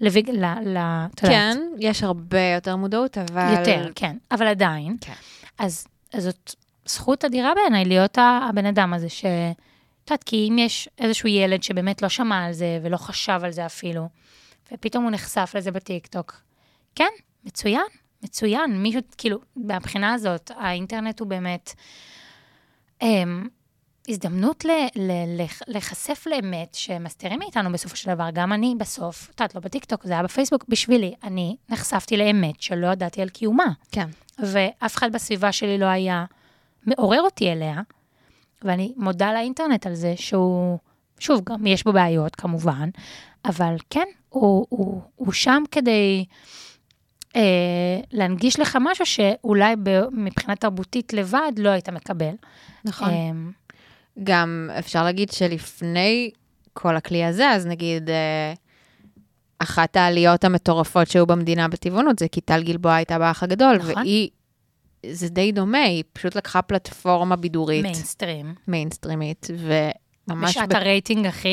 [0.00, 0.30] לוויג...
[0.30, 0.44] ל...
[0.44, 0.78] ל...
[1.14, 1.56] את יודעת.
[1.56, 3.54] כן, יש הרבה יותר מודעות, אבל...
[3.58, 4.16] יותר, כן.
[4.30, 4.96] אבל עדיין.
[5.00, 5.12] כן.
[5.58, 6.54] אז, אז זאת
[6.94, 8.18] זכות אדירה בעיניי להיות
[8.48, 9.24] הבן אדם הזה ש...
[10.04, 13.50] את יודעת, כי אם יש איזשהו ילד שבאמת לא שמע על זה ולא חשב על
[13.50, 14.08] זה אפילו,
[14.72, 16.40] ופתאום הוא נחשף לזה בטיקטוק,
[16.94, 17.08] כן,
[17.44, 17.82] מצוין,
[18.22, 18.82] מצוין.
[18.82, 21.74] מישהו, כאילו, מהבחינה הזאת, האינטרנט הוא באמת
[23.02, 23.48] אמ,
[24.08, 25.12] הזדמנות ל, ל,
[25.42, 28.28] לח- להיחשף לאמת שמסתירים מאיתנו בסופו של דבר.
[28.32, 31.14] גם אני בסוף, את יודעת, לא בטיקטוק, זה היה בפייסבוק בשבילי.
[31.22, 33.72] אני נחשפתי לאמת שלא ידעתי על קיומה.
[33.92, 34.08] כן.
[34.38, 36.24] ואף אחד בסביבה שלי לא היה
[36.86, 37.80] מעורר אותי אליה,
[38.62, 40.78] ואני מודה לאינטרנט על זה שהוא,
[41.18, 42.88] שוב, גם יש בו בעיות כמובן,
[43.44, 46.24] אבל כן, הוא, הוא, הוא שם כדי
[47.36, 52.34] אה, להנגיש לך משהו שאולי ב- מבחינה תרבותית לבד לא היית מקבל.
[52.84, 53.08] נכון.
[53.08, 53.30] אה,
[54.22, 56.30] גם אפשר להגיד שלפני
[56.72, 58.54] כל הכלי הזה, אז נגיד, אה,
[59.58, 63.94] אחת העליות המטורפות שהיו במדינה בטבעונות זה כי טל גלבוע הייתה באח הגדול, נכון.
[63.96, 64.30] והיא,
[65.10, 68.54] זה די דומה, היא פשוט לקחה פלטפורמה בידורית, מיינסטרים.
[68.68, 70.50] מיינסטרימית, וממש...
[70.50, 71.48] בשעת ב- הרייטינג הכי...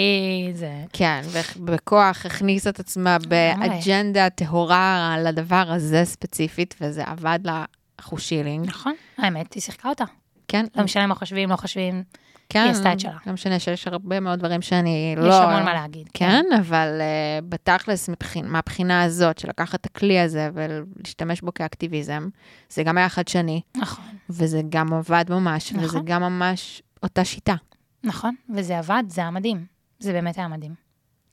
[0.53, 0.71] זה...
[0.93, 3.17] כן, ובכוח הכניסה את עצמה.
[3.27, 7.65] באג'נדה טהורה לדבר הזה ספציפית, וזה עבד לה
[7.99, 8.67] אחושילינג.
[8.67, 10.03] נכון, האמת, היא שיחקה אותה.
[10.47, 12.03] כן, לא משנה מה חושבים, לא חושבים,
[12.49, 13.17] כן, היא עשתה את שלה.
[13.25, 15.27] לא משנה שיש הרבה מאוד דברים שאני לא...
[15.27, 16.09] יש המון מה להגיד.
[16.13, 22.29] כן, אבל uh, בתכלס, מבחין, מהבחינה הזאת של לקחת את הכלי הזה ולהשתמש בו כאקטיביזם,
[22.69, 25.85] זה גם היה חדשני, נכון, וזה גם עבד ממש, נכון.
[25.85, 27.55] וזה גם ממש אותה שיטה.
[28.03, 29.65] נכון, וזה עבד, זה היה מדהים.
[29.99, 30.73] זה באמת היה מדהים.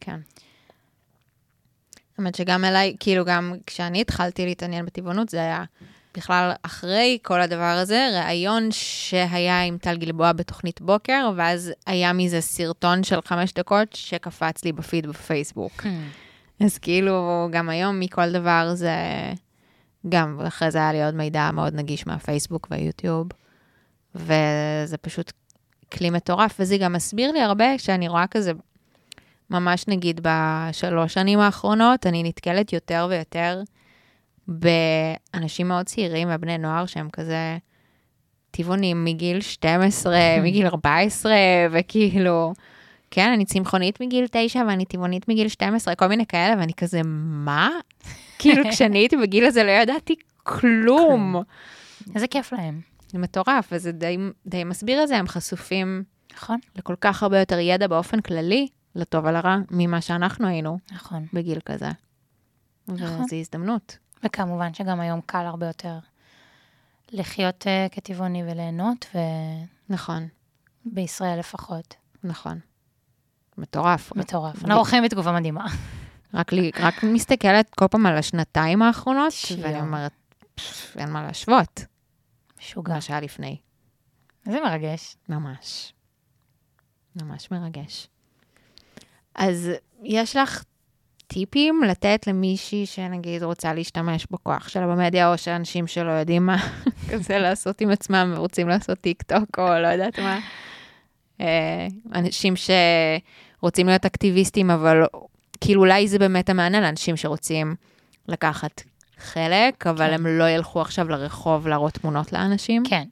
[0.00, 0.20] כן.
[2.18, 5.64] האמת שגם אליי, כאילו גם כשאני התחלתי להתעניין בטבעונות, זה היה
[6.16, 12.40] בכלל אחרי כל הדבר הזה, ראיון שהיה עם טל גלבוע בתוכנית בוקר, ואז היה מזה
[12.40, 15.82] סרטון של חמש דקות שקפץ לי בפיד בפייסבוק.
[16.60, 18.94] אז כאילו, גם היום מכל דבר זה...
[20.08, 23.26] גם, ואחרי זה היה לי עוד מידע מאוד נגיש מהפייסבוק והיוטיוב,
[24.14, 25.32] וזה פשוט
[25.92, 28.52] כלי מטורף, וזה גם מסביר לי הרבה, שאני רואה כזה,
[29.50, 33.62] ממש נגיד בשלוש שנים האחרונות, אני נתקלת יותר ויותר
[34.48, 37.58] באנשים מאוד צעירים ובני נוער שהם כזה
[38.50, 41.32] טבעונים מגיל 12, מגיל 14,
[41.70, 42.52] וכאילו,
[43.10, 47.70] כן, אני צמחונית מגיל 9 ואני טבעונית מגיל 12, כל מיני כאלה, ואני כזה, מה?
[48.38, 51.42] כאילו, כשאני הייתי בגיל הזה לא ידעתי כלום.
[52.14, 54.16] איזה כיף להם, זה מטורף, וזה די,
[54.46, 56.04] די מסביר את זה, הם חשופים
[56.36, 56.58] נכון?
[56.76, 61.26] לכל כך הרבה יותר ידע באופן כללי, לטוב ולרע, ממה שאנחנו היינו נכון.
[61.32, 61.88] בגיל כזה.
[62.88, 63.24] נכון.
[63.24, 63.98] וזו הזדמנות.
[64.24, 65.98] וכמובן שגם היום קל הרבה יותר
[67.12, 69.06] לחיות uh, כטבעוני וליהנות,
[69.88, 70.28] נכון,
[70.86, 71.94] ובישראל לפחות.
[72.24, 72.58] נכון.
[73.58, 74.16] מטורף.
[74.16, 74.64] מטורף.
[74.64, 75.66] אנחנו חיים בתקופה מדהימה.
[76.34, 79.62] רק, לי, רק מסתכלת כל פעם על השנתיים האחרונות, שיו.
[79.62, 80.12] ואני אומרת,
[80.54, 81.84] "פפ, אין מה להשוות,
[82.58, 82.94] משוגע.
[82.94, 83.56] מה שהיה לפני.
[84.44, 85.16] זה מרגש.
[85.28, 85.92] ממש.
[87.16, 88.08] ממש מרגש.
[89.34, 89.70] אז
[90.02, 90.64] יש לך
[91.26, 96.56] טיפים לתת למישהי שנגיד רוצה להשתמש בכוח שלה במדיה, או שאנשים שלא יודעים מה
[97.10, 100.40] כזה לעשות עם עצמם ורוצים לעשות טיק טוק, או לא יודעת מה.
[101.40, 105.02] אה, אנשים שרוצים להיות אקטיביסטים, אבל
[105.60, 107.74] כאילו אולי זה באמת המענה לאנשים שרוצים
[108.28, 108.82] לקחת
[109.18, 110.14] חלק, אבל כן.
[110.14, 112.82] הם לא ילכו עכשיו לרחוב להראות תמונות לאנשים.
[112.88, 113.04] כן,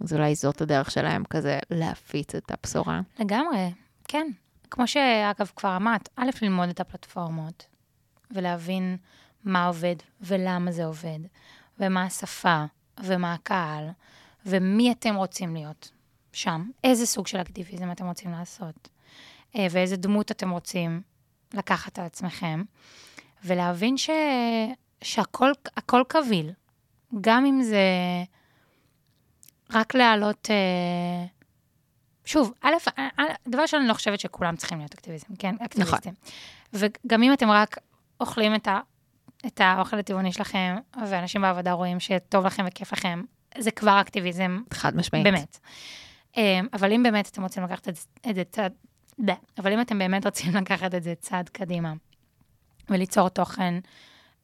[0.00, 3.00] אז אולי זאת הדרך שלהם כזה להפיץ את הבשורה.
[3.18, 3.70] לגמרי,
[4.08, 4.26] כן.
[4.70, 7.66] כמו שאגב כבר אמרת, א', ללמוד את הפלטפורמות,
[8.30, 8.96] ולהבין
[9.44, 11.18] מה עובד ולמה זה עובד,
[11.78, 12.64] ומה השפה,
[13.00, 13.88] ומה הקהל,
[14.46, 15.90] ומי אתם רוצים להיות
[16.32, 18.88] שם, איזה סוג של אקטיביזם אתם רוצים לעשות,
[19.56, 21.02] אה, ואיזה דמות אתם רוצים
[21.54, 22.62] לקחת על עצמכם,
[23.44, 24.10] ולהבין ש...
[25.02, 26.52] שהכל הכל קביל,
[27.20, 27.84] גם אם זה
[29.72, 30.50] רק להעלות...
[30.50, 31.35] אה,
[32.26, 35.54] שוב, א', אה, אה, דבר ראשון, אני לא חושבת שכולם צריכים להיות אקטיביסטים, כן?
[35.60, 36.14] אקטיביסטים.
[36.72, 37.78] וגם אם אתם רק
[38.20, 38.80] אוכלים את, ה,
[39.46, 40.76] את האוכל הטבעוני שלכם,
[41.08, 43.22] ואנשים בעבודה רואים שטוב לכם וכיף לכם,
[43.58, 45.24] זה כבר אקטיביזם, חד משמעית.
[45.24, 45.58] באמת.
[46.36, 47.96] אה, אבל אם באמת אתם רוצים לקחת את
[48.34, 48.72] זה- צעד,
[49.20, 51.92] דה, אבל אם אתם באמת רוצים לקחת את זה צעד קדימה,
[52.88, 53.74] וליצור תוכן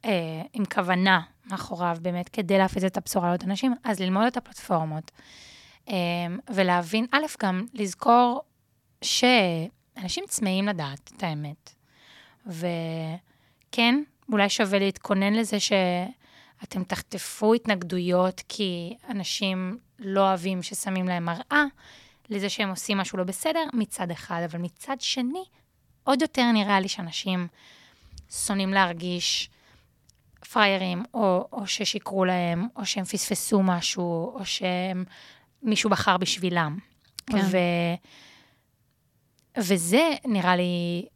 [0.04, 1.20] אה, עם כוונה
[1.50, 5.10] מאחוריו, באמת, כדי להפיץ את הבשורה לעוד אנשים, אז ללמוד את הפלטפורמות,
[6.54, 8.42] ולהבין, א', גם לזכור
[9.02, 11.74] שאנשים צמאים לדעת את האמת.
[12.46, 14.02] וכן,
[14.32, 21.64] אולי שווה להתכונן לזה שאתם תחטפו התנגדויות כי אנשים לא אוהבים ששמים להם מראה,
[22.30, 25.44] לזה שהם עושים משהו לא בסדר, מצד אחד, אבל מצד שני,
[26.04, 27.46] עוד יותר נראה לי שאנשים
[28.30, 29.50] שונאים להרגיש
[30.52, 34.44] פריירים, או, או ששיקרו להם, או שהם פספסו משהו, או
[35.62, 36.78] שמישהו בחר בשבילם.
[37.26, 37.38] כן.
[37.50, 37.56] ו...
[39.58, 41.06] וזה נראה לי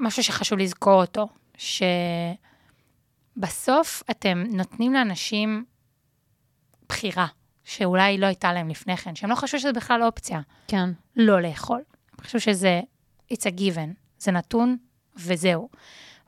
[0.00, 1.28] משהו שחשוב לזכור אותו,
[3.36, 5.64] שבסוף אתם נותנים לאנשים
[6.88, 7.26] בחירה,
[7.64, 10.90] שאולי לא הייתה להם לפני כן, שהם לא חשבו שזה בכלל אופציה, כן.
[11.16, 11.82] לא לאכול.
[12.12, 12.80] הם חשבו שזה,
[13.32, 14.76] it's a given, זה נתון
[15.16, 15.68] וזהו.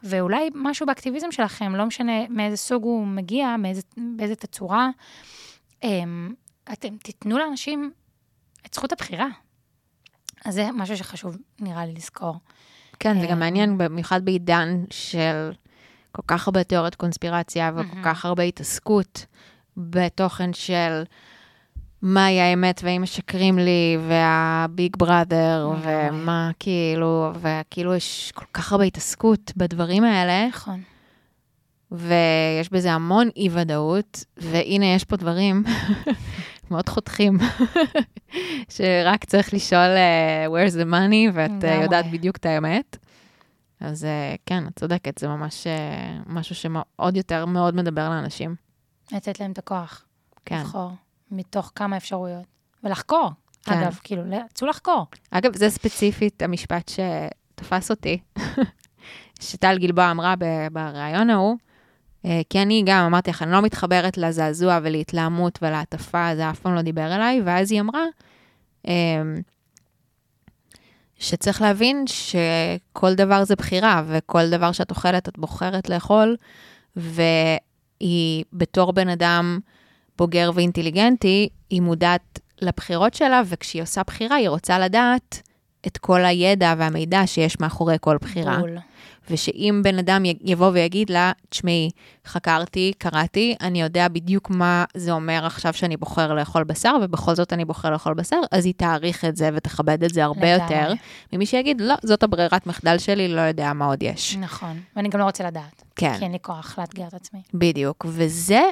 [0.03, 3.83] ואולי משהו באקטיביזם שלכם, לא משנה מאיזה סוג הוא מגיע, מאיזה,
[4.17, 4.91] באיזה תצורה,
[5.83, 6.35] הם,
[6.73, 7.93] אתם תיתנו לאנשים
[8.67, 9.27] את זכות הבחירה.
[10.45, 12.37] אז זה משהו שחשוב, נראה לי, לזכור.
[13.01, 15.53] כן, זה גם אה, מעניין, במיוחד בעידן של
[16.13, 18.03] כל כך הרבה תיאוריות קונספירציה וכל.
[18.03, 19.27] כך הרבה התעסקות
[19.77, 21.03] בתוכן של
[22.03, 25.71] מהי האמת והאם משקרים לי, והביג בראדר.
[25.83, 30.83] ומה כאילו, וכאילו יש כל כך הרבה התעסקות בדברים האלה, נכון.
[31.91, 35.65] ויש בזה המון אי-ודאות, והנה יש פה דברים
[36.71, 37.39] מאוד חותכים,
[38.75, 41.83] שרק צריך לשאול uh, where's the money, ואת uh.
[41.83, 42.97] יודעת בדיוק את האמת.
[43.81, 45.71] אז uh, כן, את צודקת, זה ממש uh,
[46.27, 48.55] משהו שעוד יותר מאוד מדבר לאנשים.
[49.13, 50.05] לתת להם את הכוח.
[50.45, 50.61] כן.
[50.61, 50.91] לבחור
[51.31, 52.45] מתוך כמה אפשרויות.
[52.85, 53.31] ולחקור.
[53.63, 53.73] כן.
[53.73, 54.23] אגב, כאילו,
[54.55, 55.07] צאו לחקור.
[55.31, 58.19] אגב, זה ספציפית המשפט שתפס אותי,
[59.41, 60.35] שטל גלבוע אמרה
[60.73, 61.57] בריאיון ההוא,
[62.23, 66.83] כי אני גם אמרתי לך, אני לא מתחברת לזעזוע ולהתלהמות ולהטפה, זה אף פעם לא
[66.83, 68.05] דיבר אליי, ואז היא אמרה,
[68.89, 69.23] אה,
[71.19, 76.37] שצריך להבין שכל דבר זה בחירה, וכל דבר שאת אוכלת, את בוחרת לאכול,
[76.97, 79.59] והיא בתור בן אדם
[80.19, 85.43] בוגר ואינטליגנטי, היא מודעת לבחירות שלה, וכשהיא עושה בחירה, היא רוצה לדעת
[85.87, 88.59] את כל הידע והמידע שיש מאחורי כל בחירה.
[88.59, 88.79] בול.
[89.31, 91.91] ושאם בן אדם יבוא ויגיד לה, תשמעי,
[92.27, 97.53] חקרתי, קראתי, אני יודע בדיוק מה זה אומר עכשיו שאני בוחר לאכול בשר, ובכל זאת
[97.53, 100.75] אני בוחר לאכול בשר, אז היא תעריך את זה ותכבד את זה הרבה לגמרי.
[100.75, 100.93] יותר,
[101.33, 104.37] ממי שיגיד, לא, זאת הברירת מחדל שלי, לא יודע מה עוד יש.
[104.37, 104.81] נכון.
[104.97, 105.83] ואני גם לא רוצה לדעת.
[105.97, 106.19] כן.
[106.19, 107.41] כי אין לי כוח לאתגר את עצמי.
[107.55, 108.63] בדיוק, וזה,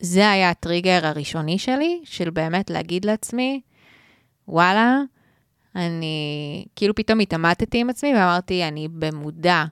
[0.00, 3.60] זה היה הטריגר הראשוני שלי, של באמת להגיד לעצמי,
[4.48, 4.98] וואלה,
[5.76, 9.64] אני כאילו פתאום התעמתתי עם עצמי ואמרתי, אני במודע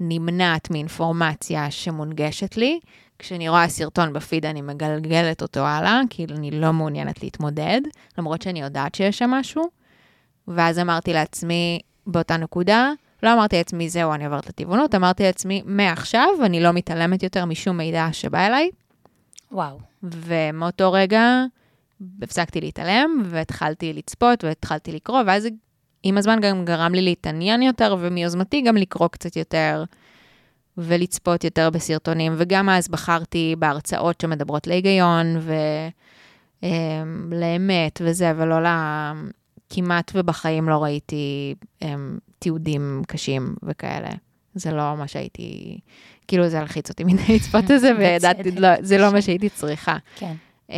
[0.00, 2.80] נמנעת מאינפורמציה שמונגשת לי.
[3.18, 7.80] כשאני רואה סרטון בפיד, אני מגלגלת אותו הלאה, כאילו אני לא מעוניינת להתמודד,
[8.18, 9.68] למרות שאני יודעת שיש שם משהו.
[10.48, 12.92] ואז אמרתי לעצמי, באותה נקודה,
[13.22, 17.76] לא אמרתי לעצמי, זהו, אני עוברת לטבעונות, אמרתי לעצמי, מעכשיו אני לא מתעלמת יותר משום
[17.76, 18.70] מידע שבא אליי,
[19.52, 19.78] וואו.
[20.02, 21.44] ומאותו רגע
[22.22, 25.48] הפסקתי להתעלם, והתחלתי לצפות, והתחלתי לקרוא, ואז
[26.02, 29.84] עם הזמן גם גרם לי להתעניין יותר, ומיוזמתי גם לקרוא קצת יותר,
[30.78, 35.26] ולצפות יותר בסרטונים, וגם אז בחרתי בהרצאות שמדברות להיגיון,
[36.62, 38.66] ולאמת וזה, ולא ל...
[39.70, 44.08] כמעט ובחיים לא ראיתי הם, תיעודים קשים וכאלה.
[44.54, 45.78] זה לא מה שהייתי,
[46.28, 48.50] כאילו זה הלחיץ אותי מדי לצפות בזה, וידעתי.
[48.50, 49.96] לא, זה לא מה שהייתי צריכה.
[50.16, 50.34] כן.
[50.68, 50.72] Um,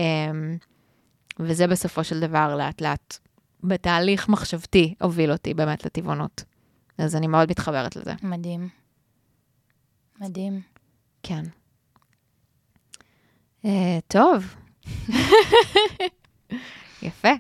[1.41, 3.19] וזה בסופו של דבר לאט לאט,
[3.63, 6.45] בתהליך מחשבתי, הוביל אותי באמת לטבעונות.
[6.99, 8.13] אז אני מאוד מתחברת לזה.
[8.23, 8.69] מדהים.
[10.21, 10.61] מדהים.
[11.23, 11.43] כן.
[13.63, 13.67] Uh,
[14.09, 14.55] טוב.
[17.03, 17.33] יפה.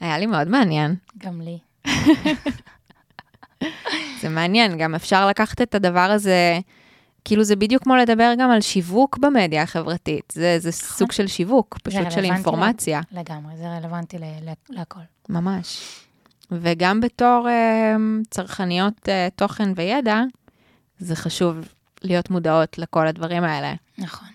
[0.00, 0.96] היה לי מאוד מעניין.
[1.18, 1.58] גם לי.
[4.20, 6.60] זה מעניין, גם אפשר לקחת את הדבר הזה,
[7.26, 10.32] כאילו זה בדיוק כמו לדבר גם על שיווק במדיה החברתית.
[10.36, 13.00] זה, זה סוג של שיווק, פשוט של אינפורמציה.
[13.12, 14.16] לגמרי, זה רלוונטי
[14.70, 15.00] להכל.
[15.28, 15.98] ממש.
[16.50, 17.96] וגם בתור אה,
[18.30, 20.22] צרכניות אה, תוכן וידע,
[20.98, 21.56] זה חשוב
[22.02, 23.74] להיות מודעות לכל הדברים האלה.
[23.98, 24.28] נכון.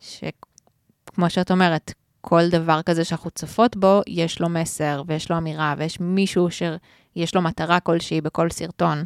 [0.00, 5.74] שכמו שאת אומרת, כל דבר כזה שאנחנו צופות בו, יש לו מסר ויש לו אמירה,
[5.78, 9.04] ויש מישהו שיש לו מטרה כלשהי בכל סרטון.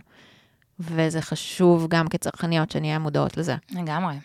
[0.80, 3.56] וזה חשוב גם כצרכניות שנהיה מודעות לזה.
[3.70, 4.16] לגמרי.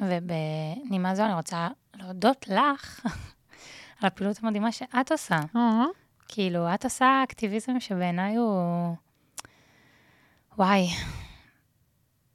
[0.00, 3.06] ובנימה זו אני רוצה להודות לך
[4.00, 5.40] על הפעילות המדהימה שאת עושה.
[6.28, 8.94] כאילו, את עושה אקטיביזם שבעיניי הוא...
[10.58, 10.88] וואי.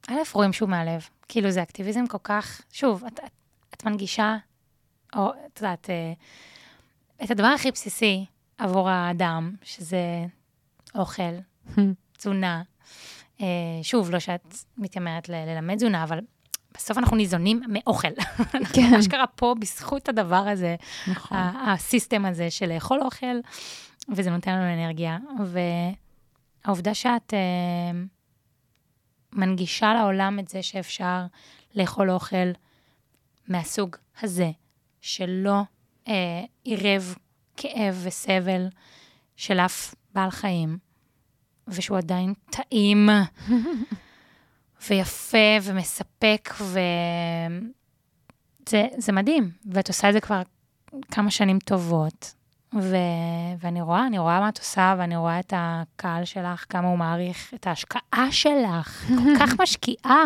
[0.08, 1.08] א', רואים שהוא מהלב.
[1.28, 2.60] כאילו, זה אקטיביזם כל כך...
[2.72, 3.30] שוב, את, את,
[3.74, 4.36] את מנגישה,
[5.16, 6.12] או את יודעת, אה,
[7.24, 8.26] את הדבר הכי בסיסי
[8.58, 10.26] עבור האדם, שזה
[10.94, 11.32] אוכל,
[12.18, 12.62] תזונה.
[13.40, 13.46] אה,
[13.82, 16.18] שוב, לא שאת מתיימרת ל- ללמד תזונה, אבל
[16.74, 18.08] בסוף אנחנו ניזונים מאוכל.
[18.38, 18.94] אנחנו כן.
[18.98, 20.76] אשכרה פה בזכות הדבר הזה,
[21.08, 21.38] נכון.
[21.66, 23.36] הסיסטם הזה של לאכול אוכל,
[24.16, 25.18] וזה נותן לנו אנרגיה.
[26.64, 28.00] והעובדה שאת אה,
[29.32, 31.22] מנגישה לעולם את זה שאפשר
[31.74, 32.50] לאכול אוכל
[33.48, 34.50] מהסוג הזה,
[35.00, 35.60] שלא
[36.08, 36.14] אה,
[36.64, 37.14] עירב
[37.56, 38.68] כאב וסבל
[39.36, 40.78] של אף בעל חיים,
[41.70, 43.08] ושהוא עדיין טעים
[44.88, 46.86] ויפה ומספק, וזה
[48.98, 49.50] זה מדהים.
[49.66, 50.42] ואת עושה את זה כבר
[51.10, 52.34] כמה שנים טובות.
[52.74, 52.96] ו...
[53.58, 57.54] ואני רואה, אני רואה מה את עושה, ואני רואה את הקהל שלך, כמה הוא מעריך
[57.54, 60.24] את ההשקעה שלך, כל כך משקיעה,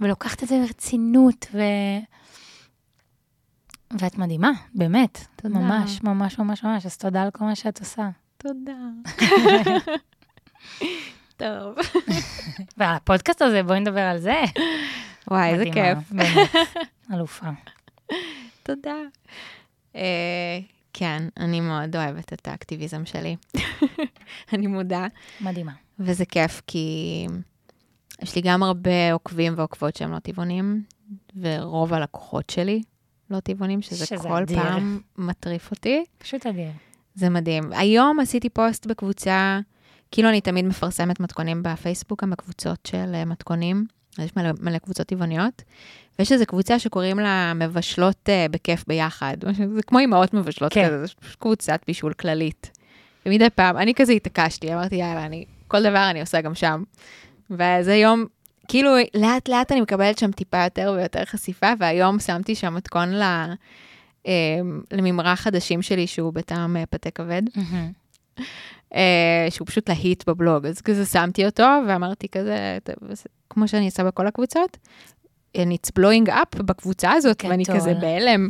[0.00, 1.62] ולוקחת את זה ברצינות, ו...
[4.00, 5.24] ואת מדהימה, באמת.
[5.36, 5.58] תודה.
[5.58, 6.86] ממש, ממש, ממש, ממש.
[6.86, 8.08] אז תודה על כל מה שאת עושה.
[8.36, 8.72] תודה.
[11.36, 11.74] טוב.
[12.76, 14.42] והפודקאסט הזה, בואי נדבר על זה.
[15.30, 15.98] וואי, איזה כיף.
[16.10, 16.50] באמת,
[17.14, 17.46] אלופה.
[18.62, 18.94] תודה.
[19.96, 20.58] אה,
[20.92, 23.36] כן, אני מאוד אוהבת את האקטיביזם שלי.
[24.52, 25.06] אני מודה.
[25.40, 25.72] מדהימה.
[25.98, 27.26] וזה כיף, כי
[28.22, 30.82] יש לי גם הרבה עוקבים ועוקבות שהם לא טבעונים,
[31.40, 32.82] ורוב הלקוחות שלי
[33.30, 34.62] לא טבעונים, שזה, שזה כל אדיר.
[34.62, 36.04] פעם מטריף אותי.
[36.18, 36.70] פשוט אדיר.
[37.14, 37.72] זה מדהים.
[37.72, 39.60] היום עשיתי פוסט בקבוצה,
[40.10, 43.86] כאילו אני תמיד מפרסמת מתכונים בפייסבוק, גם בקבוצות של אה, מתכונים,
[44.18, 45.62] אז יש מלא, מלא קבוצות טבעוניות,
[46.18, 49.36] ויש איזו קבוצה שקוראים לה מבשלות uh, בכיף ביחד.
[49.74, 50.86] זה כמו אימהות מבשלות כן.
[50.86, 52.70] כזה, זה קבוצת בישול כללית.
[53.26, 56.82] ומדי פעם, אני כזה התעקשתי, אמרתי, יאללה, אני, כל דבר אני עושה גם שם.
[57.50, 58.24] וזה יום,
[58.68, 63.22] כאילו, לאט לאט אני מקבלת שם טיפה יותר ויותר חשיפה, והיום שמתי שם מתכון ל...
[64.26, 64.32] אה,
[64.92, 67.92] לממרח חדשים שלי, שהוא בטעם פתה כבד, מהמם.
[68.94, 73.84] אה, שהוא פשוט להיט בבלוג, אז כזה שמתי אותו, ואמרתי כזה, "טוב, אז כמו שאני
[73.84, 74.76] עושה בכל הקבוצות,
[75.56, 77.76] and it's blowing up בקבוצה הזאת, ואני גדול.
[77.76, 78.48] כזה בהלם.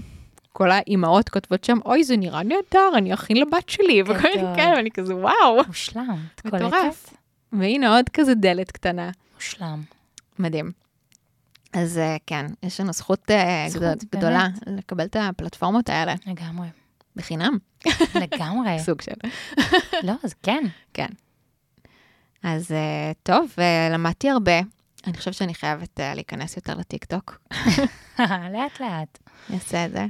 [0.52, 4.56] כל האימהות כותבות שם, אוי, זה נראה נהדר, אני אכין לבת שלי, וכל גדול.
[4.56, 6.18] כאלה, ואני כזה, וואו, מושלם.
[6.34, 7.14] את מטורף.
[7.52, 9.10] והנה עוד כזה דלת קטנה.
[9.34, 9.82] מושלם.
[10.38, 10.72] מדהים.
[11.72, 13.94] אז אה, כן, יש לנו זכות, אה, זכות, גדול-.
[14.16, 16.66] גדולה לקבל את הפלטפורמות האלה לגמרי.
[17.18, 17.58] בחינם,
[18.14, 18.78] לגמרי.
[18.86, 19.12] סוג של.
[20.06, 20.34] לא, אז
[20.92, 21.08] כן.
[22.42, 24.60] אז אה, טוב, אה, למדתי הרבה.
[25.06, 27.38] אני חושבת שאני חייבת אה, להיכנס יותר לטיקטוק.
[28.52, 29.18] לאט לאט.
[29.48, 30.06] אני אעשה את זה.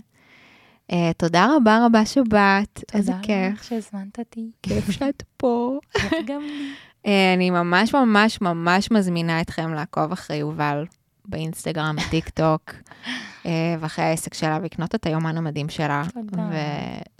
[0.93, 3.55] אה, תודה רבה רבה שבאת, איזה תודה כיף.
[3.55, 4.51] לך שהזמנת אותי.
[4.63, 5.79] כיף שאת פה.
[6.27, 6.73] גם לי.
[7.07, 10.85] אה, אני ממש ממש ממש מזמינה אתכם לעקוב אחרי יובל
[11.29, 12.74] באינסטגרם, טיק טוק,
[13.47, 16.03] אה, ואחרי העסק שלה, ולקנות את היומן המדהים שלה.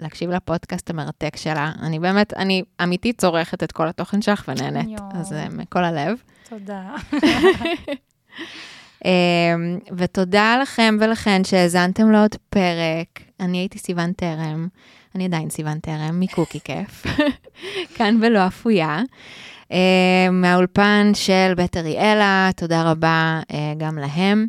[0.01, 1.73] ולהקשיב לפודקאסט המרתק שלה.
[1.83, 5.01] אני באמת, אני אמיתית צורכת את כל התוכן שלך ונהנית.
[5.15, 6.23] אז אה, מכל הלב.
[6.49, 6.83] תודה.
[9.05, 13.23] אמ, ותודה לכם ולכן שהאזנתם לעוד פרק.
[13.41, 14.69] אני הייתי סיוון תרם,
[15.15, 17.07] אני עדיין סיוון תרם, מקוקי כיף,
[17.97, 19.03] כאן בלאפויה.
[19.71, 24.47] אמ, מהאולפן של בית אריאלה, תודה רבה אה, גם להם.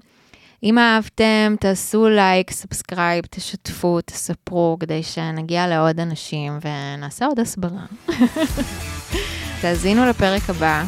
[0.63, 7.85] אם אהבתם, תעשו לייק, subscribe, תשתפו, תספרו, כדי שנגיע לעוד אנשים ונעשה עוד הסברה.
[9.61, 10.83] תאזינו לפרק הבא.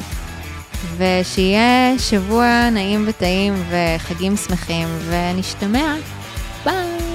[0.98, 5.96] ושיהיה שבוע נעים וטעים וחגים שמחים, ונשתמע.
[6.66, 7.11] ביי.